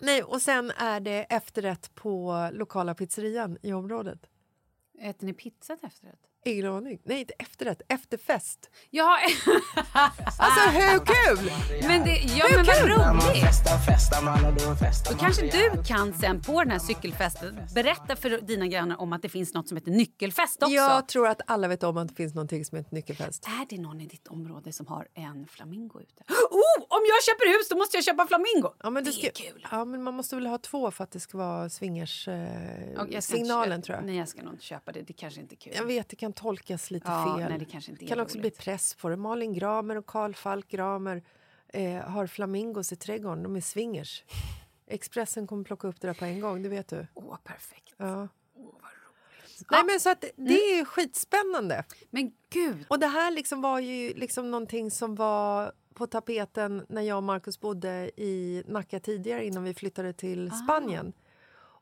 [0.00, 4.26] Nej, och sen är det efterrätt på lokala pizzerian i området.
[5.00, 6.29] Äter ni pizza till efterrätt?
[6.44, 6.98] Ingen aning.
[7.04, 8.70] Nej, inte efterrätt, efterfest.
[8.90, 9.18] Ja,
[10.38, 11.50] Alltså hur kul!
[11.88, 13.60] men, det, ja, men vad roligt!
[15.10, 19.22] då kanske du kan sen på den här cykelfesten berätta för dina grannar om att
[19.22, 20.74] det finns något som heter nyckelfest också.
[20.74, 23.46] Jag tror att alla vet om att det finns någonting som heter nyckelfest.
[23.46, 26.24] Är det någon i ditt område som har en flamingo ute?
[26.50, 28.68] Oh, om jag köper hus då måste jag köpa flamingo!
[28.82, 29.66] Ja, men det du är kul.
[29.70, 32.94] Ja, men man måste väl ha två för att det ska vara swingers eh, jag
[32.96, 34.04] ska inte signalen köpa- tror jag.
[34.06, 35.02] Nej, jag ska nog inte köpa det.
[35.02, 35.72] Det kanske inte är kul.
[35.76, 37.48] Jag vet, det kan tolkas lite Ja, fel.
[37.50, 38.56] nej, det kanske inte kan också roligt.
[38.56, 39.16] bli press på det.
[39.16, 41.22] Malin Gramer och Karl Falk Gramer
[41.68, 43.42] eh, har flamingos i trädgården.
[43.42, 44.24] De är swingers.
[44.86, 47.06] Expressen kommer plocka upp det där på en gång, det vet du.
[47.14, 47.94] Åh, perfekt.
[47.96, 48.28] Ja.
[49.70, 51.84] Nej, men så att det är skitspännande.
[52.10, 52.84] Men gud!
[52.88, 57.22] Och det här liksom var ju liksom någonting som var på tapeten när jag och
[57.22, 61.12] Markus bodde i Nacka tidigare innan vi flyttade till Spanien.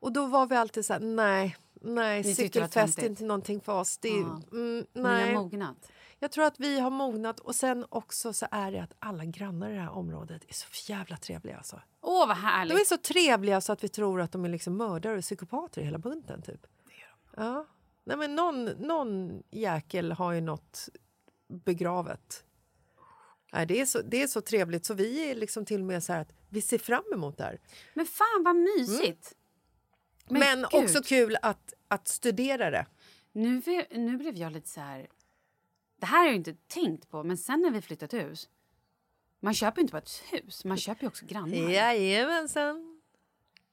[0.00, 3.72] Och då var vi alltid så här, nej, nej, Ni cykelfest är inte någonting för
[3.72, 3.98] oss.
[3.98, 4.42] Det, Ja.
[4.52, 5.34] mm, Ni nej.
[5.34, 5.76] har mognat.
[6.18, 9.70] Jag tror att vi har mognat och sen också så är det att alla grannar
[9.70, 11.80] i det här området är så jävla trevliga alltså.
[12.00, 12.80] Åh, vad De härligt!
[12.80, 15.84] är så trevliga så att vi tror att de är liksom mördare och psykopater i
[15.84, 16.66] hela bunten typ.
[17.36, 17.66] Ja.
[18.04, 20.88] Nej men någon, någon jäkel har ju något
[21.64, 22.44] begravet.
[23.52, 26.04] Nej, det, är så, det är så trevligt så vi är liksom till och med
[26.04, 27.60] så här att vi ser fram emot det här.
[27.94, 29.34] Men fan vad mysigt!
[30.30, 32.86] Men, Men också kul att, att studera det.
[33.32, 35.06] Nu, nu blev jag lite så här...
[36.00, 38.48] Det här har jag inte tänkt på, men sen när vi flyttat hus...
[39.40, 41.56] Man köper ju inte bara ett hus, man köper ju också grannar.
[41.56, 43.00] Jajamensan.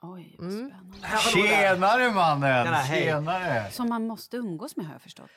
[0.02, 0.70] Oj, vad Mm.
[0.70, 1.08] spännande.
[1.20, 2.86] Tjenare mannen!
[2.88, 3.72] Tjenare!
[3.72, 5.30] Som man måste umgås med har jag förstått.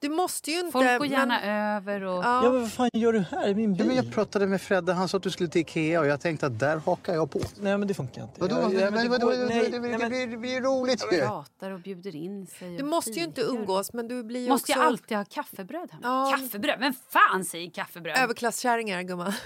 [0.00, 0.72] Du måste ju inte...
[0.72, 2.24] Folk går gärna men, över och...
[2.24, 3.80] ja, Ja, men vad fan gör du här i min bil?
[3.80, 6.20] Ja, men jag pratade med Fredde, han sa att du skulle till Ikea och jag
[6.20, 7.40] tänkte att där hakar jag på.
[7.60, 8.40] Nej, men det funkar inte.
[8.40, 8.54] Vadå?
[8.56, 9.26] Jag- Ja, men det vadå?
[9.26, 11.20] går- Det- nej, det- nej, det- men- Det det blir roligt ju.
[11.20, 12.76] pratar och bjuder in sig.
[12.76, 15.90] du måste ju inte umgås men du blir ju Måste också jag alltid ha kaffebröd
[15.92, 16.02] hemma?
[16.30, 16.36] Ja.
[16.36, 16.80] Kaffebröd?
[16.80, 18.18] Vem fan säger kaffebröd?
[18.18, 19.32] överklasskärringar gumman.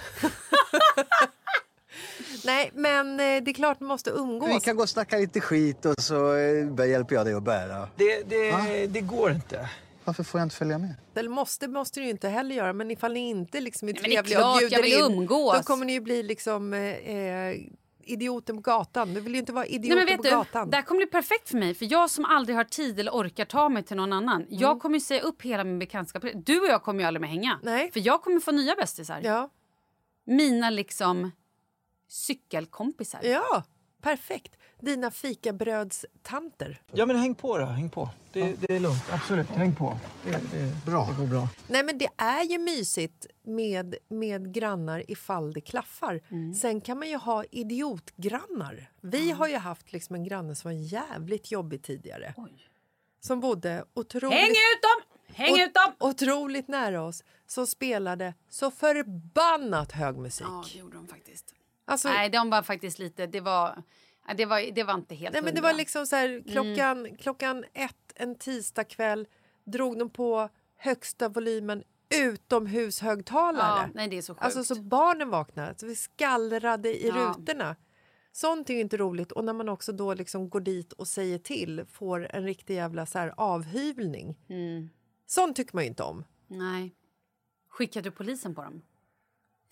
[2.44, 4.48] Nej men eh, det är klart man måste umgås.
[4.56, 7.88] Vi kan gå och snacka lite skit och så eh, hjälper jag dig att bära.
[7.96, 9.68] Det, det, det går inte.
[10.04, 10.94] Varför får jag inte följa med?
[11.14, 14.00] Eller måste måste du ju inte heller göra, men ifall ni inte liksom är det
[14.00, 15.56] trevliga och bjuder in, umgås.
[15.56, 16.80] då kommer ni ju bli liksom eh,
[17.16, 17.56] eh,
[18.04, 19.14] idioten på gatan.
[19.14, 20.70] Du vill ju inte vara Nej, idioten men vet på du, gatan.
[20.70, 21.74] det här kommer bli perfekt för mig.
[21.74, 24.42] För Jag som aldrig har tid eller orkar ta mig till någon annan.
[24.42, 24.46] Mm.
[24.58, 26.24] Jag kommer ju säga upp hela min bekantskap.
[26.34, 27.60] Du och jag kommer ju aldrig mer hänga.
[27.62, 27.90] Nej.
[27.92, 29.20] För jag kommer få nya bästisar.
[29.24, 29.50] Ja.
[30.24, 31.30] Mina liksom
[32.08, 33.20] cykelkompisar.
[33.22, 33.62] ja,
[34.02, 34.56] perfekt.
[34.82, 36.80] Dina fikabrödstanter.
[36.92, 37.64] Ja, men häng på då.
[37.64, 38.10] Häng på.
[38.32, 39.02] Det, det är lugnt.
[39.10, 39.98] Absolut, häng på.
[40.24, 41.08] Det, det, Bra.
[41.10, 41.48] det går bra.
[41.66, 46.20] Nej men det är ju mysigt med, med grannar ifall det klaffar.
[46.30, 46.54] Mm.
[46.54, 48.90] Sen kan man ju ha idiotgrannar.
[49.00, 52.34] Vi har ju haft liksom en granne som var jävligt jobbig tidigare.
[52.36, 52.68] Oj.
[53.20, 54.38] Som bodde otroligt...
[54.38, 55.18] Häng ut dem!
[55.34, 55.92] Häng ut dem!
[56.00, 60.46] otroligt nära oss som spelade så förbannat hög musik.
[60.50, 61.54] Ja, det gjorde de faktiskt.
[61.84, 63.26] Alltså, Nej, de var faktiskt lite...
[63.26, 63.82] Det var,
[64.36, 67.64] det var, det var inte helt nej, men det var liksom så här, klockan, klockan
[67.72, 69.28] ett en tisdagkväll
[69.64, 71.82] drog de på högsta volymen
[72.14, 73.82] utomhushögtalare.
[73.82, 74.44] Ja, nej, det är så sjukt.
[74.44, 77.14] Alltså så barnen vaknade, så vi skallrade i Ja.
[77.14, 77.76] rutorna.
[78.32, 79.32] Sånt är inte roligt.
[79.32, 83.06] Och när man också då liksom går dit och säger till får en riktig jävla
[83.06, 84.38] så här avhyvling.
[84.48, 84.90] Mm.
[85.26, 86.24] Sånt tycker man ju inte om.
[86.46, 86.94] Nej.
[87.68, 88.82] Skickade du polisen på dem?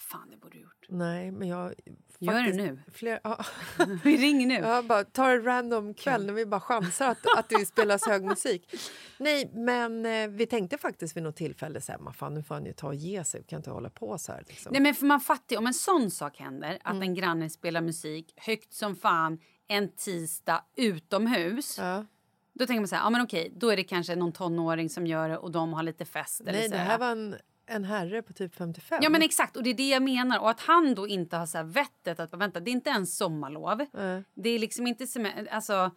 [0.01, 0.86] Fan, det borde du gjort.
[0.88, 1.74] Nej, men jag...
[2.22, 2.78] Gör det nu.
[2.92, 3.44] Fler, ja.
[4.05, 4.55] Vi ringer nu.
[4.55, 8.24] Jag bara tar en random kväll när vi bara chansar att, att det spelas hög
[8.24, 8.74] musik.
[9.18, 12.55] Nej, men eh, vi tänkte faktiskt vid något tillfälle så här, "Man fan, nu får
[12.55, 14.44] han ju ta och ge sig, vi kan inte hålla på så här.
[14.48, 14.72] Liksom.
[14.72, 17.03] Nej, men för man fattar ju, om en sån sak händer, att Mm.
[17.03, 19.38] en granne spelar musik högt som fan
[19.68, 21.78] en tisdag utomhus.
[21.78, 22.07] Ja.
[22.53, 25.07] Då tänker man så här, ja men okej, då är det kanske någon tonåring som
[25.07, 26.40] gör det och de har lite fest.
[26.40, 27.36] Eller Nej, så det här var en,
[27.71, 28.99] en herre på typ 55.
[29.03, 30.39] Ja men exakt, och det är det jag menar.
[30.39, 33.16] Och att han då inte har så här vettet att vänta, det är inte ens
[33.16, 33.87] sommarlov.
[33.93, 34.25] Nej.
[34.35, 35.91] Det är liksom inte som, alltså,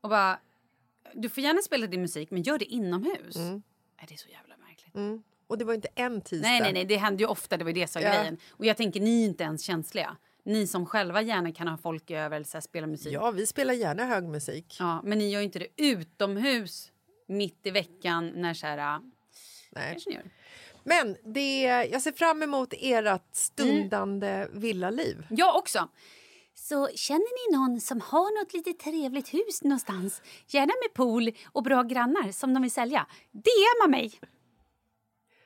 [0.00, 0.38] och bara,
[1.14, 3.36] du får gärna spela din musik men gör det inomhus.
[3.36, 3.62] Nej,
[4.08, 4.94] det är så jävla märkligt.
[4.94, 5.22] Mm.
[5.46, 6.48] Och det var inte en tisdag.
[6.48, 8.08] Nej, nej, nej, det händer ju ofta, det var det som Ja.
[8.08, 8.36] grejen.
[8.50, 10.16] Och jag tänker, ni är inte ens känsliga.
[10.44, 13.12] Ni som själva gärna kan ha folk över eller så här, spela musik.
[13.12, 14.76] Ja, vi spelar gärna hög musik.
[14.78, 16.92] Ja, men ni gör ju inte det utomhus
[17.26, 19.00] mitt i veckan när så här...
[19.70, 19.98] Nej.
[20.84, 25.26] Men det, jag ser fram emot ert stundande villaliv.
[25.30, 25.88] Jag också.
[26.54, 31.62] Så känner ni någon som har något lite trevligt hus någonstans, gärna med pool och
[31.62, 34.20] bra grannar som de vill sälja, DMa mig!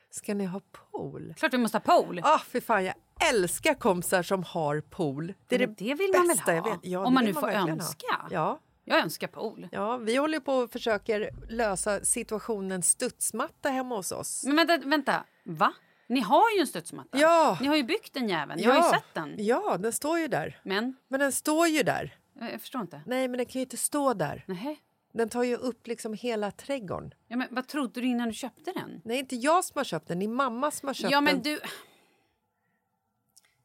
[0.09, 0.61] Ska ni ha
[0.91, 1.33] pool?
[1.37, 2.21] Klart vi måste ha pool.
[2.23, 2.95] Ah, för fan, jag
[3.29, 5.33] älskar kompisar som har pool.
[5.47, 6.69] Det är det, det vill man väl bästa jag ha?
[6.69, 6.79] vet.
[6.83, 8.07] Ja, Om man nu får verkligen önska.
[8.21, 8.27] Ha.
[8.31, 8.59] Ja.
[8.87, 9.67] Jag önskar pool.
[9.71, 14.43] Ja, vi håller på och försöker lösa situationen studsmatta hemma hos oss.
[14.43, 15.25] Men vänta, vänta.
[15.43, 15.73] Va?
[16.07, 17.19] Ni har ju en studsmatta.
[17.19, 17.57] Ja.
[17.61, 18.61] Ni har ju byggt den jäveln.
[18.61, 19.35] Jag har ju sett den.
[19.37, 20.59] Ja, den står ju där.
[20.63, 20.95] Men?
[21.07, 22.17] Men den står ju där.
[22.39, 23.01] Jag jag förstår inte.
[23.05, 24.43] Nej, men den kan ju inte stå där.
[24.47, 24.75] Nähä.
[25.13, 27.13] Den tar ju upp liksom hela trädgården.
[27.27, 29.01] Ja, men vad trodde du innan du köpte den?
[29.05, 30.19] Nej, inte jag som har köpt den.
[30.19, 31.43] Det är mamma som har köpt ja, men den.
[31.43, 31.59] du...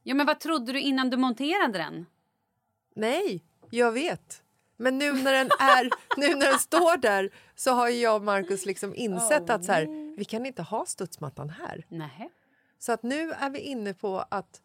[0.03, 2.07] Ja, men vad trodde du innan du monterade den?
[2.95, 4.43] Nej, jag vet.
[4.81, 8.23] Men nu när den, är, nu när den står där så har ju jag och
[8.23, 11.87] Markus liksom insett att så här, vi kan inte ha studsmattan här.
[11.89, 12.29] Nähä.
[12.79, 14.63] Så att nu är vi inne på att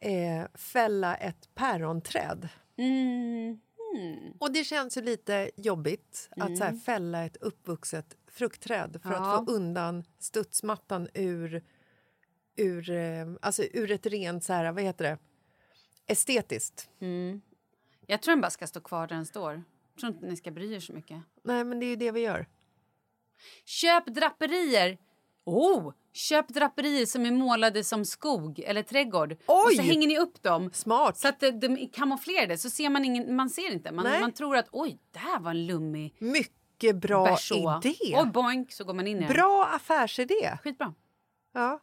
[0.00, 2.48] eh, fälla ett päronträd.
[2.78, 3.60] Mm.
[4.38, 9.16] Och det känns ju lite jobbigt att så här, fälla ett uppvuxet fruktträd för Ja.
[9.16, 11.62] att få undan studsmattan ur,
[12.56, 15.18] ur, eh, alltså ur ett rent så här, vad heter det,
[16.06, 16.90] estetiskt.
[18.10, 19.52] Jag tror den bara ska stå kvar där den står.
[19.94, 21.22] Jag tror inte ni ska bry er så mycket.
[21.42, 22.46] Nej, men det är ju det vi gör.
[23.64, 24.98] Köp draperier!
[25.44, 25.92] Oh!
[26.12, 29.32] Köp draperier som är målade som skog eller trädgård.
[29.32, 29.76] Och så Oj!
[29.76, 30.70] hänger ni upp dem.
[30.72, 31.16] Smart.
[31.18, 32.58] Så att de, de är kamouflerade.
[32.58, 33.92] Så ser man ingen, man ser inte.
[33.92, 34.20] Man, Nej.
[34.20, 37.80] man tror att oj, det här var en lummig Mycket bra berså.
[37.84, 38.16] idé.
[38.16, 39.26] Och boink så går man in i.
[39.26, 40.58] Bra affärsidé.
[40.62, 40.94] Skitbra.
[41.54, 41.80] Ja.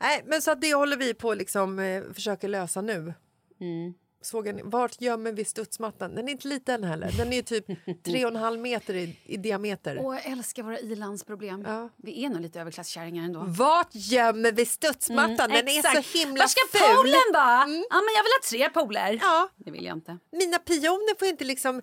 [0.00, 3.14] Nej, men så att det håller vi på liksom eh, försöker lösa nu.
[3.60, 3.94] Mm.
[4.26, 6.14] Såg ni, vart gömmer vi studsmattan?
[6.14, 7.10] Den är inte liten heller.
[7.18, 7.66] Den är typ
[8.04, 9.98] tre och en halv meter i, i diameter.
[10.00, 11.64] Åh, jag älskar våra ilandsproblem.
[11.66, 11.88] Ja.
[11.96, 13.44] Vi är nog lite överklasskärringar ändå.
[13.46, 15.50] Vart gömmer vi studsmattan?
[15.50, 16.06] Den är Exakt.
[16.06, 16.82] så himla Var ska ful.
[16.82, 16.96] Mm.
[16.96, 17.64] poolen vara?
[17.90, 19.18] Ja, men jag vill ha tre pooler.
[19.22, 19.48] Ja.
[19.56, 20.18] Det vill jag inte.
[20.32, 21.82] Mina pioner får inte liksom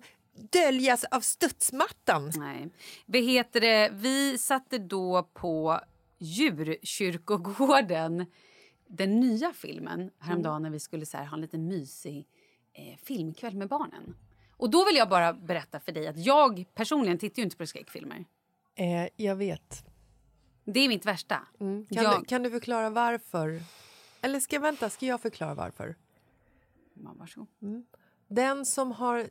[0.52, 2.32] döljas av studsmattan.
[2.36, 2.68] Nej.
[3.06, 3.90] Vad heter det?
[3.92, 5.80] Vi satte då på
[6.18, 8.26] Djurkyrkogården
[8.96, 12.26] den nya filmen häromdagen när vi skulle så här, ha en liten mysig
[12.72, 14.16] eh, filmkväll med barnen.
[14.56, 17.66] Och då vill jag bara berätta för dig att jag personligen tittar ju inte på
[17.66, 18.24] skräckfilmer.
[18.74, 19.84] Eh, jag vet.
[20.64, 21.40] Det är mitt värsta.
[21.58, 23.62] Kan, jag, du, kan du förklara varför?
[24.20, 25.94] Eller ska jag vänta, ska jag förklara varför?
[26.94, 27.48] Ja, varsågod.
[28.28, 29.28] Den som har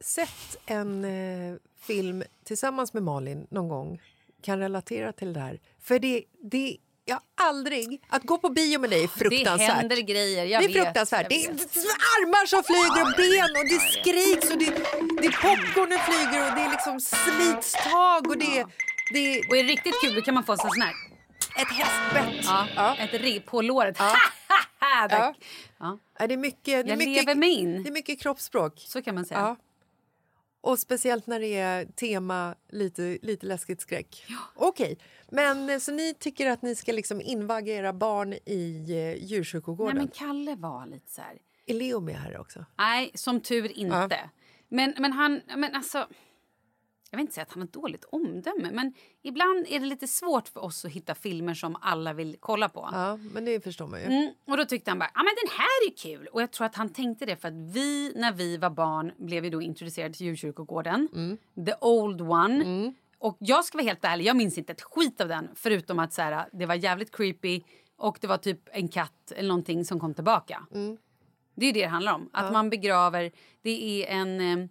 [0.00, 4.00] sett en eh, film tillsammans med Malin någon gång
[4.40, 5.60] kan relatera till det här.
[5.78, 8.02] För det, det jag aldrig...
[8.08, 9.70] Att gå på bio med dig är Det fruktansvärt.
[9.70, 10.44] händer grejer.
[10.44, 11.28] Jag det är vet, fruktansvärt.
[11.28, 14.70] Det är armar som flyger och ben och det skriks och det,
[15.20, 18.64] det är popcornen flyger och det är liksom slits tag och det,
[19.12, 20.92] det är Och är det riktigt kul då kan man få en sån här.
[21.62, 22.44] ett hästbett.
[22.44, 22.96] Ja, Ja.
[22.96, 23.96] Ett rib på låret.
[23.98, 24.14] Ja.
[24.80, 25.06] Ja.
[25.10, 25.34] Ja.
[25.80, 27.82] Ja, Ja, Det är mycket, det är jag mycket, lever mig in.
[27.82, 28.72] det är mycket kroppsspråk.
[28.86, 29.56] Så kan man säga.
[30.64, 30.70] Ja.
[30.70, 34.26] Och speciellt när det är tema lite, lite läskigt skräck.
[34.54, 34.98] Okej,
[35.30, 39.24] men eh, så ni tycker att ni ska liksom invagga era barn i eh, Nej,
[39.24, 39.96] djurkyrkogården?
[39.96, 41.38] men Kalle var lite så här...
[41.66, 42.64] Är Leo med här också?
[42.78, 44.30] Nej, som tur inte.
[44.68, 45.40] Men, men han...
[45.56, 46.06] Men alltså,
[47.14, 50.48] jag vill inte säga att han har dåligt omdöme, men ibland är det lite svårt
[50.48, 52.88] för oss att hitta filmer som alla vill kolla på.
[52.92, 54.06] Ja, men det förstår man ju.
[54.06, 56.26] Mm, och då tyckte han bara, ja men den här är kul.
[56.26, 59.42] Och jag tror att han tänkte det för att vi, när vi var barn, blev
[59.42, 61.08] vi då introducerade till djurkyrkogården.
[61.14, 61.38] Mm.
[61.66, 62.94] The old one.
[63.18, 65.48] Och jag ska vara helt ärlig, jag minns inte ett skit av den.
[65.54, 67.62] Förutom att så här, det var jävligt creepy
[67.96, 70.66] och det var typ en katt eller någonting som kom tillbaka.
[70.74, 70.96] Mm.
[71.54, 72.30] Det är det det handlar om.
[72.32, 74.68] Att man begraver, det är en,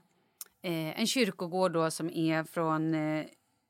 [0.64, 3.26] eh, en kyrkogård då som är från eh,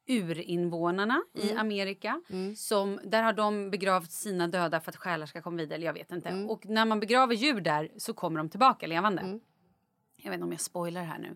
[0.08, 2.22] urinvånarna i Amerika.
[2.56, 5.82] Som, där har de begravt sina döda för att själar ska komma vidare.
[5.82, 6.30] Jag vet inte.
[6.50, 9.22] Och när man begraver djur där så kommer de tillbaka levande.
[10.16, 11.36] Jag vet inte om jag spoilar här nu.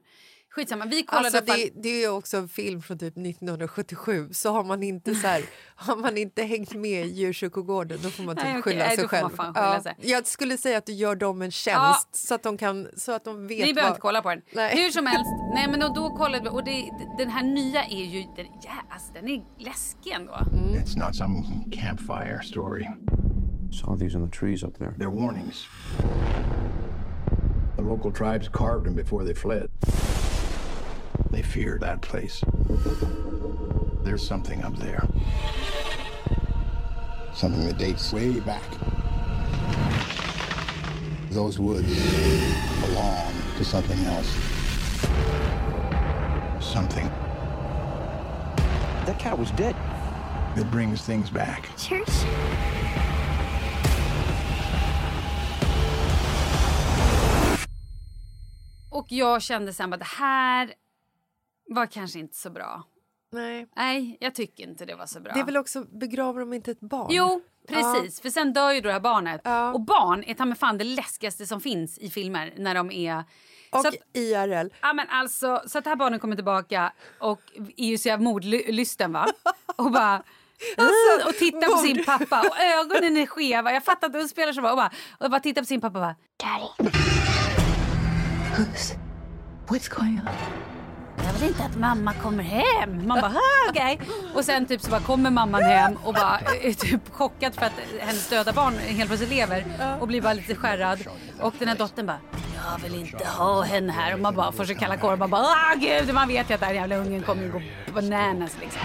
[0.49, 4.51] Skitsamma, vi kollade Alltså det, det är ju också en film från typ 1977 så
[4.51, 5.43] har man inte, så här,
[5.75, 8.61] har man inte hängt med i djurkyrkogården då får man typ Nej, okej.
[8.61, 9.29] skylla Nej, sig själv.
[9.29, 9.95] skylla ja, sig.
[9.99, 11.77] Jag skulle säga att du gör dem en tjänst
[12.11, 12.17] Ja.
[12.17, 13.89] så, att de kan, så att de vet Ni behöver vad...
[13.89, 14.41] inte kolla på den.
[14.51, 14.83] Nej.
[14.83, 15.31] Hur som helst.
[15.53, 16.49] Nej, men då kollade vi.
[16.49, 18.23] Och det, den här nya är ju...
[18.35, 20.31] Den, ja, alltså, den är läskig ändå.
[20.31, 22.87] It's not some campfire story.
[23.71, 24.91] Saw these in the trees up there.
[24.97, 25.67] They're warnings.
[27.75, 29.69] The local tribes carved them before they fled.
[31.31, 32.43] They fear that place.
[34.03, 35.07] There's something up there.
[37.33, 38.63] Something that dates way back.
[41.31, 41.93] Those woods
[42.81, 44.29] belong to something else.
[46.59, 47.09] Something
[49.05, 49.75] That cat was dead.
[50.55, 51.69] that brings things back.
[51.77, 52.25] Church?
[58.89, 60.73] Och jag kände sen att det här
[61.67, 62.83] var kanske inte så bra.
[63.31, 63.67] Nej.
[63.75, 65.33] Nej, jag tycker inte det var så bra.
[65.33, 67.07] Det är väl också, begraver de inte ett barn?
[67.09, 68.21] Jo, precis.
[68.21, 69.41] För sen dör ju då det här barnet.
[69.43, 69.73] Ja.
[69.73, 73.23] Och barn är ta mig fan det läskigaste som finns i filmer när de är...
[73.71, 74.67] Och så att, IRL.
[74.81, 77.41] ja, men alltså, så att det här barnet kommer tillbaka och
[77.77, 79.27] är ju så jävla mordlysten va?
[79.75, 80.23] Och bara...
[80.77, 83.71] Alltså, och tittar på sin pappa och ögonen är skeva.
[83.71, 84.71] Jag fattar att hon spelar så bra.
[84.71, 86.15] Och bara, och bara tittar på sin pappa och bara...
[89.67, 90.76] What's going on?
[91.27, 93.07] Jag vill inte att mamma kommer hem.
[93.07, 93.33] Man bara,
[93.69, 93.99] okej.
[94.35, 97.71] Och sen typ så bara kommer mamman hem och bara är typ chockad för att
[97.99, 99.65] hennes döda barn helt plötsligt lever
[99.99, 100.99] och blir bara lite skärrad.
[101.41, 102.19] Och den här dottern bara,
[102.55, 104.13] jag vill inte ha henne här.
[104.13, 105.15] Och man bara får sig kalla kår.
[105.15, 107.61] Man bara, ah gud, man vet ju att den här jävla ungen kommer ju gå
[107.93, 108.81] bananas liksom.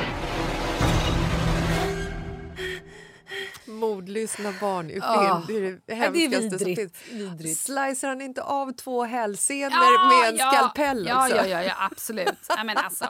[3.82, 5.02] Ordlyssna barn i film.
[5.04, 5.42] Ja.
[5.46, 7.20] Det är det Ja, det är hemskaste som vidrigt, finns.
[7.20, 7.60] vidrigt.
[7.60, 11.36] Slicer han inte av två hälsenor Ja, med en ja, skalpell ja, också?
[11.36, 12.38] ja, ja, ja, absolut.
[12.48, 13.06] Ja, men alltså,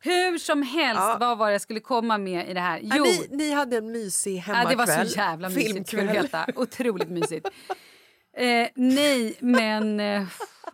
[0.00, 1.16] hur som helst, Ja.
[1.20, 2.80] vad var det jag skulle komma med i det här?
[2.82, 4.86] Ja, Jo, ni, ni hade en mysig ja, hemmakväll.
[4.86, 5.94] det var så jävla mysigt.
[6.56, 7.48] Otroligt mysigt.
[8.36, 10.00] Eh, nej, men...
[10.00, 10.22] Eh,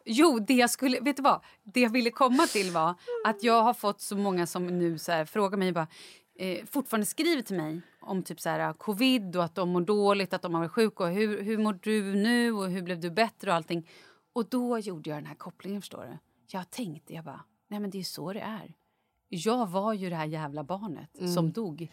[0.05, 1.01] jo, det jag skulle...
[1.01, 1.41] Vet du vad?
[1.75, 2.95] Det jag ville komma till var
[3.27, 5.87] att jag har fått så många som nu så här, frågar mig bara...
[6.39, 10.33] Eh, fortfarande skriver till mig om typ så här, covid och att de mår dåligt,
[10.33, 11.05] att de har varit sjuka.
[11.05, 13.89] Och hur, hur mår du nu och hur blev du bättre och allting.
[14.33, 16.19] Och då gjorde jag den här kopplingen, förstår du.
[16.47, 18.75] Jag tänkte, jag bara, nej men det är så det är.
[19.29, 21.33] Jag var ju det här jävla barnet Mm.
[21.33, 21.93] som dog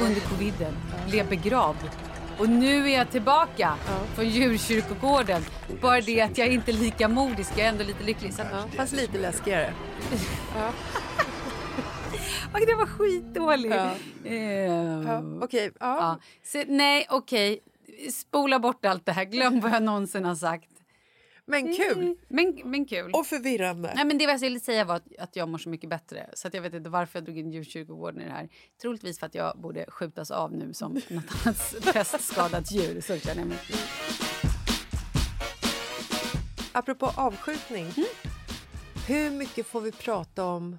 [0.00, 0.74] under coviden,
[1.10, 1.90] blev begravd.
[2.38, 3.74] Och nu är jag tillbaka
[4.14, 5.42] från djurkyrkogården.
[5.82, 8.34] Bara det att jag inte är lika modisk, jag är ändå lite lycklig.
[8.34, 9.74] Så att, Ja, fast lite läskigare.
[10.56, 10.70] Ja.
[12.52, 13.74] Och det var skitdåligt.
[13.74, 13.94] Ja.
[14.30, 14.72] Eh,
[15.06, 15.96] Ja, Okej, ja.
[15.96, 16.18] ja.
[16.44, 17.60] Så, nej, okej.
[18.12, 19.24] Spola bort allt det här.
[19.24, 20.68] Glöm vad jag någonsin har sagt.
[21.44, 22.16] Men kul.
[22.28, 23.10] Men, men kul.
[23.12, 23.92] Och förvirrande.
[23.96, 26.30] Nej, men det jag ville säga var att, att jag mår så mycket bättre.
[26.34, 28.48] Så att jag vet inte varför jag drog in djurkyrkogården i det här.
[28.82, 33.00] Troligtvis för att jag borde skjutas av nu som något annat pestskadat djur.
[33.00, 33.58] Så känner jag mig.
[36.72, 37.84] Apropå avskjutning.
[37.96, 38.08] Mm.
[39.06, 40.78] Hur mycket får vi prata om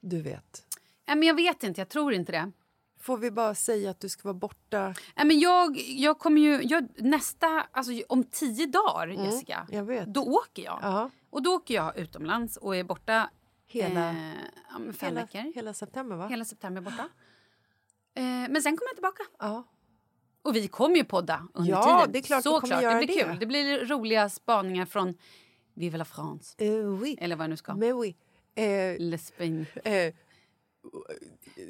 [0.00, 0.62] du vet?
[1.06, 2.52] Nej, men jag vet inte, jag tror inte det.
[3.00, 4.94] Får vi bara säga att du ska vara borta?
[5.16, 6.62] Nej, men jag, jag kommer ju...
[6.62, 7.46] Jag, nästa...
[7.70, 10.06] Alltså, om tio dagar, Jessica, jag vet.
[10.06, 10.78] då åker jag.
[10.82, 11.10] Ja.
[11.30, 13.30] Och då åker jag utomlands och är borta
[13.66, 14.14] Hela- eh,
[14.76, 15.52] fem hela, veckor.
[15.54, 16.28] hela september, va?
[16.28, 17.08] Hela september borta.
[18.14, 19.22] Eh, men sen kommer jag tillbaka.
[19.38, 19.64] Ja.
[20.42, 22.12] Och vi kommer ju podda under Ja, tiden.
[22.12, 22.82] det är klart Så klart.
[22.82, 23.22] det blir det.
[23.24, 23.36] kul.
[23.40, 25.14] Det blir roliga spaningar från
[25.74, 26.64] Vive la France.
[26.64, 27.16] Uh, oui.
[27.20, 27.74] Eller vad jag nu ska.
[27.74, 28.16] Mais oui.
[28.54, 29.66] Eh, L'Espagne.
[29.84, 30.12] eh,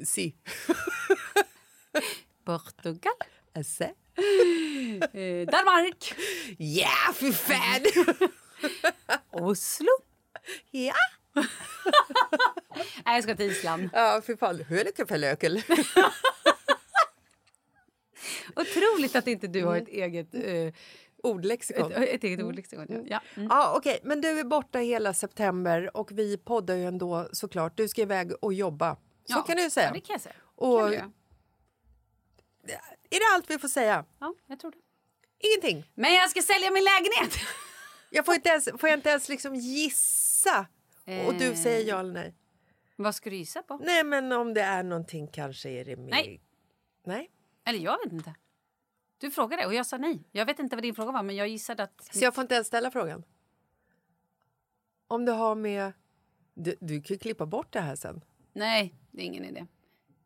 [0.05, 0.35] si.
[2.45, 3.13] Portugal.
[3.55, 3.83] Alltså.
[5.13, 6.13] Eh, Danmark.
[6.57, 7.81] Ja, fy fan!
[9.31, 9.87] Oslo.
[10.71, 10.93] ja.
[13.05, 13.89] Nej, jag ska till Island.
[13.93, 14.63] Ja, fy fan.
[14.69, 15.61] Hölekefölökel.
[18.55, 20.33] Otroligt att inte du har ett eget...
[20.33, 20.73] Eh,
[21.23, 21.91] Ordlexikon.
[21.91, 22.85] ett, ett eget ordlexikon.
[22.89, 23.01] Ja.
[23.05, 23.21] Ja.
[23.35, 23.47] Mm.
[23.51, 23.99] Ja, okej.
[24.03, 27.77] Men du är borta hela september och vi poddar ju ändå såklart.
[27.77, 28.95] Du ska iväg och jobba.
[28.95, 28.99] Så
[29.37, 29.87] Ja, kan du säga.
[29.87, 30.35] Ja, det kan jag säga.
[30.55, 31.13] Och- Kan.
[33.11, 34.05] Är det allt vi får säga?
[34.19, 34.77] Ja, jag tror det.
[35.47, 35.91] Ingenting?
[35.95, 37.33] Men jag ska sälja min lägenhet!
[38.11, 40.65] Jag får, inte ens, får jag inte ens liksom gissa?
[41.27, 41.55] Och du Eh.
[41.55, 42.35] säger ja eller nej?
[42.95, 43.77] Vad ska du gissa på?
[43.77, 46.09] Nej, men om det är någonting kanske är det med...
[46.09, 46.41] Nej.
[47.05, 47.29] Nej?
[47.65, 48.33] Eller jag vet inte.
[49.19, 50.23] Du frågade och jag sa nej.
[50.31, 52.09] Jag vet inte vad din fråga var men jag gissade att...
[52.13, 53.23] Så jag får inte ens ställa frågan?
[55.07, 55.91] Om du har med...
[56.53, 58.21] Du, du kan ju klippa bort det här sen.
[58.53, 59.65] Nej, det är ingen idé.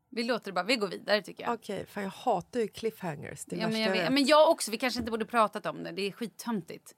[0.09, 0.63] Vi låter det bara.
[0.65, 1.53] Vi går vidare tycker jag.
[1.53, 3.45] Okej, för jag hatar ju cliffhangers.
[3.45, 4.13] Det Ja, men, jag vet.
[4.13, 4.71] men jag också.
[4.71, 5.91] Vi kanske inte borde pratat om det.
[5.91, 6.95] Det är skittöntigt.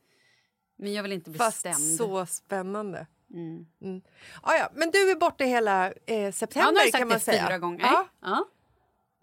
[0.75, 1.75] Men jag vill inte bli Fast stämd.
[1.97, 3.07] så spännande.
[3.33, 3.65] Mm.
[3.81, 4.01] Mm.
[4.41, 7.07] Ah, ja, men du är borta hela eh, Ja, september nu har jag sagt kan
[7.07, 7.47] man det säga.
[7.47, 7.79] fyra gånger.
[7.85, 8.07] Ja.
[8.21, 8.45] Ja.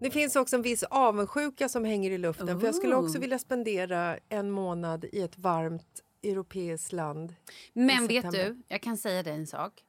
[0.03, 2.61] Det finns också en viss avundsjuka som hänger i luften.
[2.61, 3.21] För Jag skulle också Ooh.
[3.21, 7.35] vilja spendera en månad i ett varmt europeiskt land.
[7.73, 9.85] Men vet du, jag kan säga dig en sak.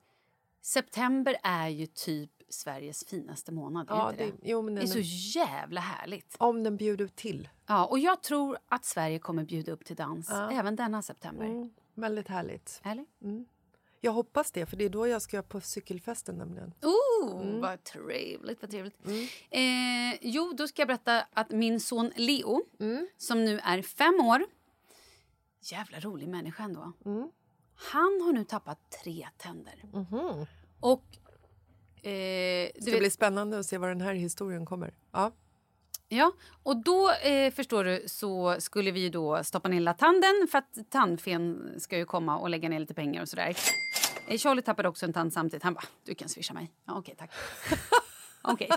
[0.62, 3.88] September är ju typ Sveriges finaste månad.
[3.90, 4.26] Ja, det?
[4.26, 5.00] det- jo, det är så
[5.40, 6.36] jävla härligt.
[6.38, 7.50] Om den bjuder till.
[7.68, 10.52] Ja, och jag tror att Sverige kommer bjuda upp till dans Ja.
[10.52, 11.46] även denna september.
[11.46, 12.82] Mm, väldigt härligt.
[12.84, 13.06] Eller?
[13.24, 13.46] Mm.
[14.06, 16.74] Jag hoppas det, för det är då jag ska på cykelfesten nämligen.
[16.82, 17.62] Oh, Mm.
[17.62, 18.62] vad trevligt.
[18.62, 18.96] Vad trevligt.
[19.50, 23.08] Eh, jo, då ska jag berätta att min son Leo, Mm.
[23.18, 24.46] som nu är fem år...
[25.62, 26.92] Jävla rolig människa ändå.
[27.06, 27.30] Mm.
[27.76, 29.84] Han har nu tappat tre tänder.
[29.94, 30.46] Mhm.
[30.80, 31.04] Och...
[32.06, 34.94] Eh, Det ska bli spännande att se var den här historien kommer.
[35.12, 35.32] Ja.
[36.10, 36.32] Ja,
[36.64, 40.78] och då eh, förstår du så skulle vi då stoppa ner lilla tanden för att
[40.90, 43.56] tandfen ska ju komma och lägga ner lite pengar och sådär.
[44.28, 45.64] Eh, Charlie tappade också en tand samtidigt.
[45.64, 46.72] Han bara, du kan swisha mig.
[46.86, 47.32] Ja, okej, tack.
[48.46, 48.70] Okej.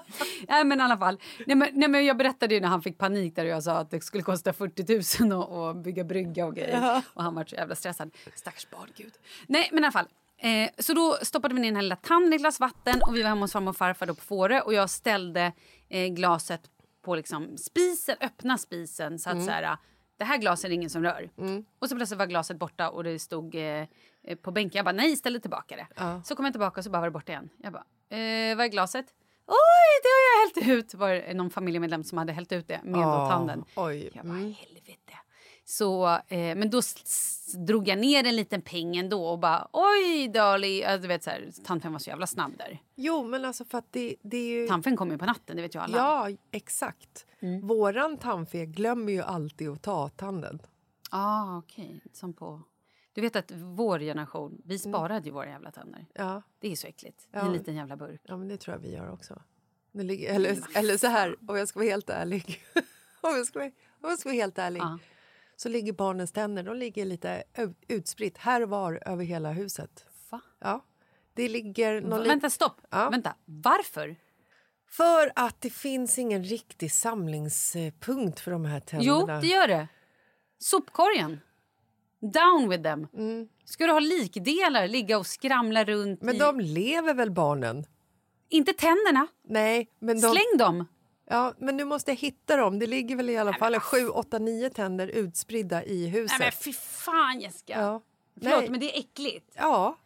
[0.49, 1.21] Nej, men i alla fall.
[1.47, 3.91] Nej, men, nej, men jag berättade ju när han fick panik där jag sa att
[3.91, 6.81] det skulle kosta 40 000 att, bygga brygga och grejer.
[6.83, 7.03] Ja.
[7.15, 8.11] Och han var så jävla stressad.
[8.35, 9.13] Stackars barn, gud.
[9.47, 10.07] Nej, men i alla fall.
[10.39, 13.17] Eh, så då stoppade vi ner den här lilla tanden i ett glas vatten och
[13.17, 15.53] vi var hemma hos farmor och farfar då på Fårö och jag ställde
[15.89, 16.61] eh, glaset
[17.05, 19.47] på liksom spisen, öppna spisen så att Mm.
[19.47, 19.77] så här,
[20.19, 21.31] det här glaset är det ingen som rör.
[21.79, 23.85] Och så plötsligt var glaset borta och det stod eh,
[24.43, 24.77] på bänken.
[24.79, 25.87] Jag bara nej, ställ tillbaka det.
[25.97, 26.23] Ja.
[26.25, 27.49] Så kom jag tillbaka och så bara var det borta igen.
[27.59, 27.85] Jag bara,
[28.19, 29.07] eh, vad är glaset?
[29.49, 30.95] Oj, det har jag hällt ut!
[30.95, 33.65] Var det någon familjemedlem som hade hällt ut det med Ah, tanden.
[33.77, 34.11] Oj.
[34.15, 34.53] Jag bara, Mm.
[34.59, 35.13] helvete.
[35.69, 36.19] Så, eh,
[36.57, 36.81] men då
[37.67, 40.85] drog jag ner en liten peng ändå och bara oj Dali.
[40.85, 42.79] Alltså, du vet, så här, tandfen var så jävla snabb där.
[42.95, 44.67] Jo, men alltså för att det, det är ju...
[44.69, 45.97] Tandfen kommer ju på natten, det vet ju alla.
[45.97, 47.27] Ja, exakt.
[47.63, 50.63] Våran tandfe glömmer ju alltid att ta tanden.
[51.11, 52.01] ah, okej.
[52.13, 52.63] Som på...
[53.17, 56.07] Du vet att vår generation, vi sparade ju våra jävla tänder.
[56.15, 56.43] Ja.
[56.59, 57.23] Det är så äckligt.
[57.23, 57.41] I Ja.
[57.41, 58.21] en liten jävla burk.
[58.25, 59.43] Ja, men det tror jag vi gör också.
[59.93, 62.65] Ligger, eller, eller så här, om jag ska vara helt ärlig.
[63.21, 64.81] om, jag ska vara, om jag ska vara helt ärlig.
[64.81, 64.99] Ja.
[65.57, 67.43] Så ligger barnens tänder de ligger lite
[67.89, 70.07] utspritt här och var över hela huset.
[70.31, 70.41] Va?
[70.59, 70.85] Ja.
[71.35, 72.81] Det ligger någon lit- Vänta, stopp.
[72.91, 73.11] Ja.
[73.11, 73.35] Vänta.
[73.45, 74.17] Varför?
[74.89, 79.19] För att det finns ingen riktig samlingspunkt för de här tänderna.
[79.21, 79.89] Jo, det gör det.
[80.59, 81.41] Sopkorgen.
[82.33, 83.09] Down with them.
[83.65, 86.39] Ska du ha likdelar ligga och skramla runt Men i...
[86.39, 87.85] de lever väl, barnen?
[88.49, 89.27] Inte tänderna.
[89.49, 90.33] Nej, men de...
[90.33, 90.85] Släng dem.
[91.31, 92.79] Ja, men du måste hitta dem.
[92.79, 96.39] Det ligger väl i alla fall sju, åtta, nio tänder utspridda i huset.
[96.39, 97.81] Nej men fy fan Jessica.
[97.81, 98.03] Ja.
[98.43, 98.71] Förlåt Nej.
[98.71, 99.53] men det är äckligt.
[99.57, 99.99] Ja.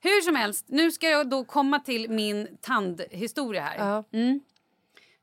[0.00, 3.78] Hur som helst, nu ska jag då komma till min tandhistoria här.
[3.78, 4.04] Ja.
[4.12, 4.40] Mm.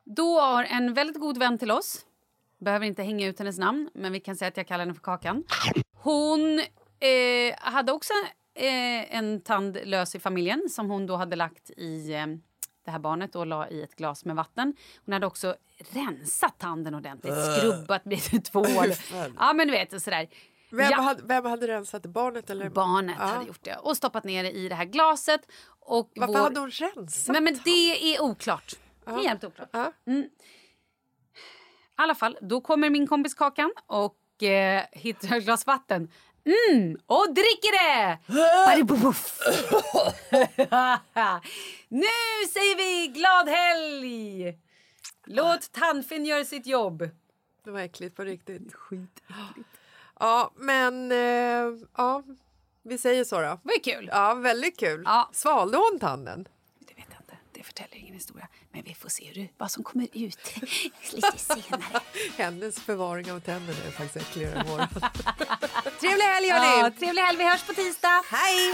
[0.03, 2.05] Då har en väldigt god vän till oss,
[2.59, 5.01] behöver inte hänga ut hennes namn, men vi kan säga att jag kallar henne för
[5.01, 5.43] Kakan.
[5.93, 6.59] Hon
[6.99, 8.13] eh, hade också
[8.55, 12.25] eh, en tand lös i familjen som hon då hade lagt i eh,
[12.85, 14.73] det här barnet och la i ett glas med vatten.
[15.05, 15.55] Hon hade också
[15.93, 17.57] rensat tanden ordentligt, Äh.
[17.57, 18.65] skrubbat med tvål.
[19.39, 20.27] ja men du vet sådär.
[20.71, 21.01] Vem, Ja.
[21.01, 22.05] hade, vem hade rensat?
[22.05, 22.49] Barnet?
[22.49, 22.69] Eller?
[22.69, 23.25] Barnet Ja.
[23.25, 25.41] hade gjort det och stoppat ner det i det här glaset.
[25.79, 26.39] Och Varför vår...
[26.39, 27.33] hade hon rensat?
[27.33, 28.73] Nej, men det är oklart.
[29.05, 29.21] Det är Ja.
[29.29, 29.69] helt oklart.
[29.71, 29.91] Ja.
[30.07, 30.29] Mm.
[31.97, 36.11] I alla fall, då kommer min kompis Kakan och eh, hittar ett glas vatten.
[36.45, 38.19] Mm, och dricker det!
[41.87, 42.05] Nu
[42.53, 44.57] säger vi glad helg!
[45.25, 47.09] Låt tandfen göra sitt jobb.
[47.63, 48.73] Det var äckligt på riktigt.
[48.73, 49.23] Skit.
[50.19, 51.17] Ja, men eh,
[51.97, 52.23] ja,
[52.83, 53.41] vi säger så då.
[53.41, 54.09] Det var kul.
[54.11, 55.01] Ja, väldigt kul.
[55.05, 55.29] Ja.
[55.33, 56.47] Svalde hon tanden?
[56.79, 57.37] Det vet jag inte.
[57.55, 58.47] Det förtäljer ingen historia.
[58.71, 60.55] Men vi får se hur, vad som kommer ut
[61.13, 62.01] lite senare.
[62.37, 64.77] Hennes förvaring av tänderna är faktiskt äckligare än vår.
[65.99, 66.81] Trevlig helg, hörni!
[66.81, 67.37] Ja, trevlig helg.
[67.37, 68.23] Vi hörs på tisdag.
[68.31, 68.73] Hej!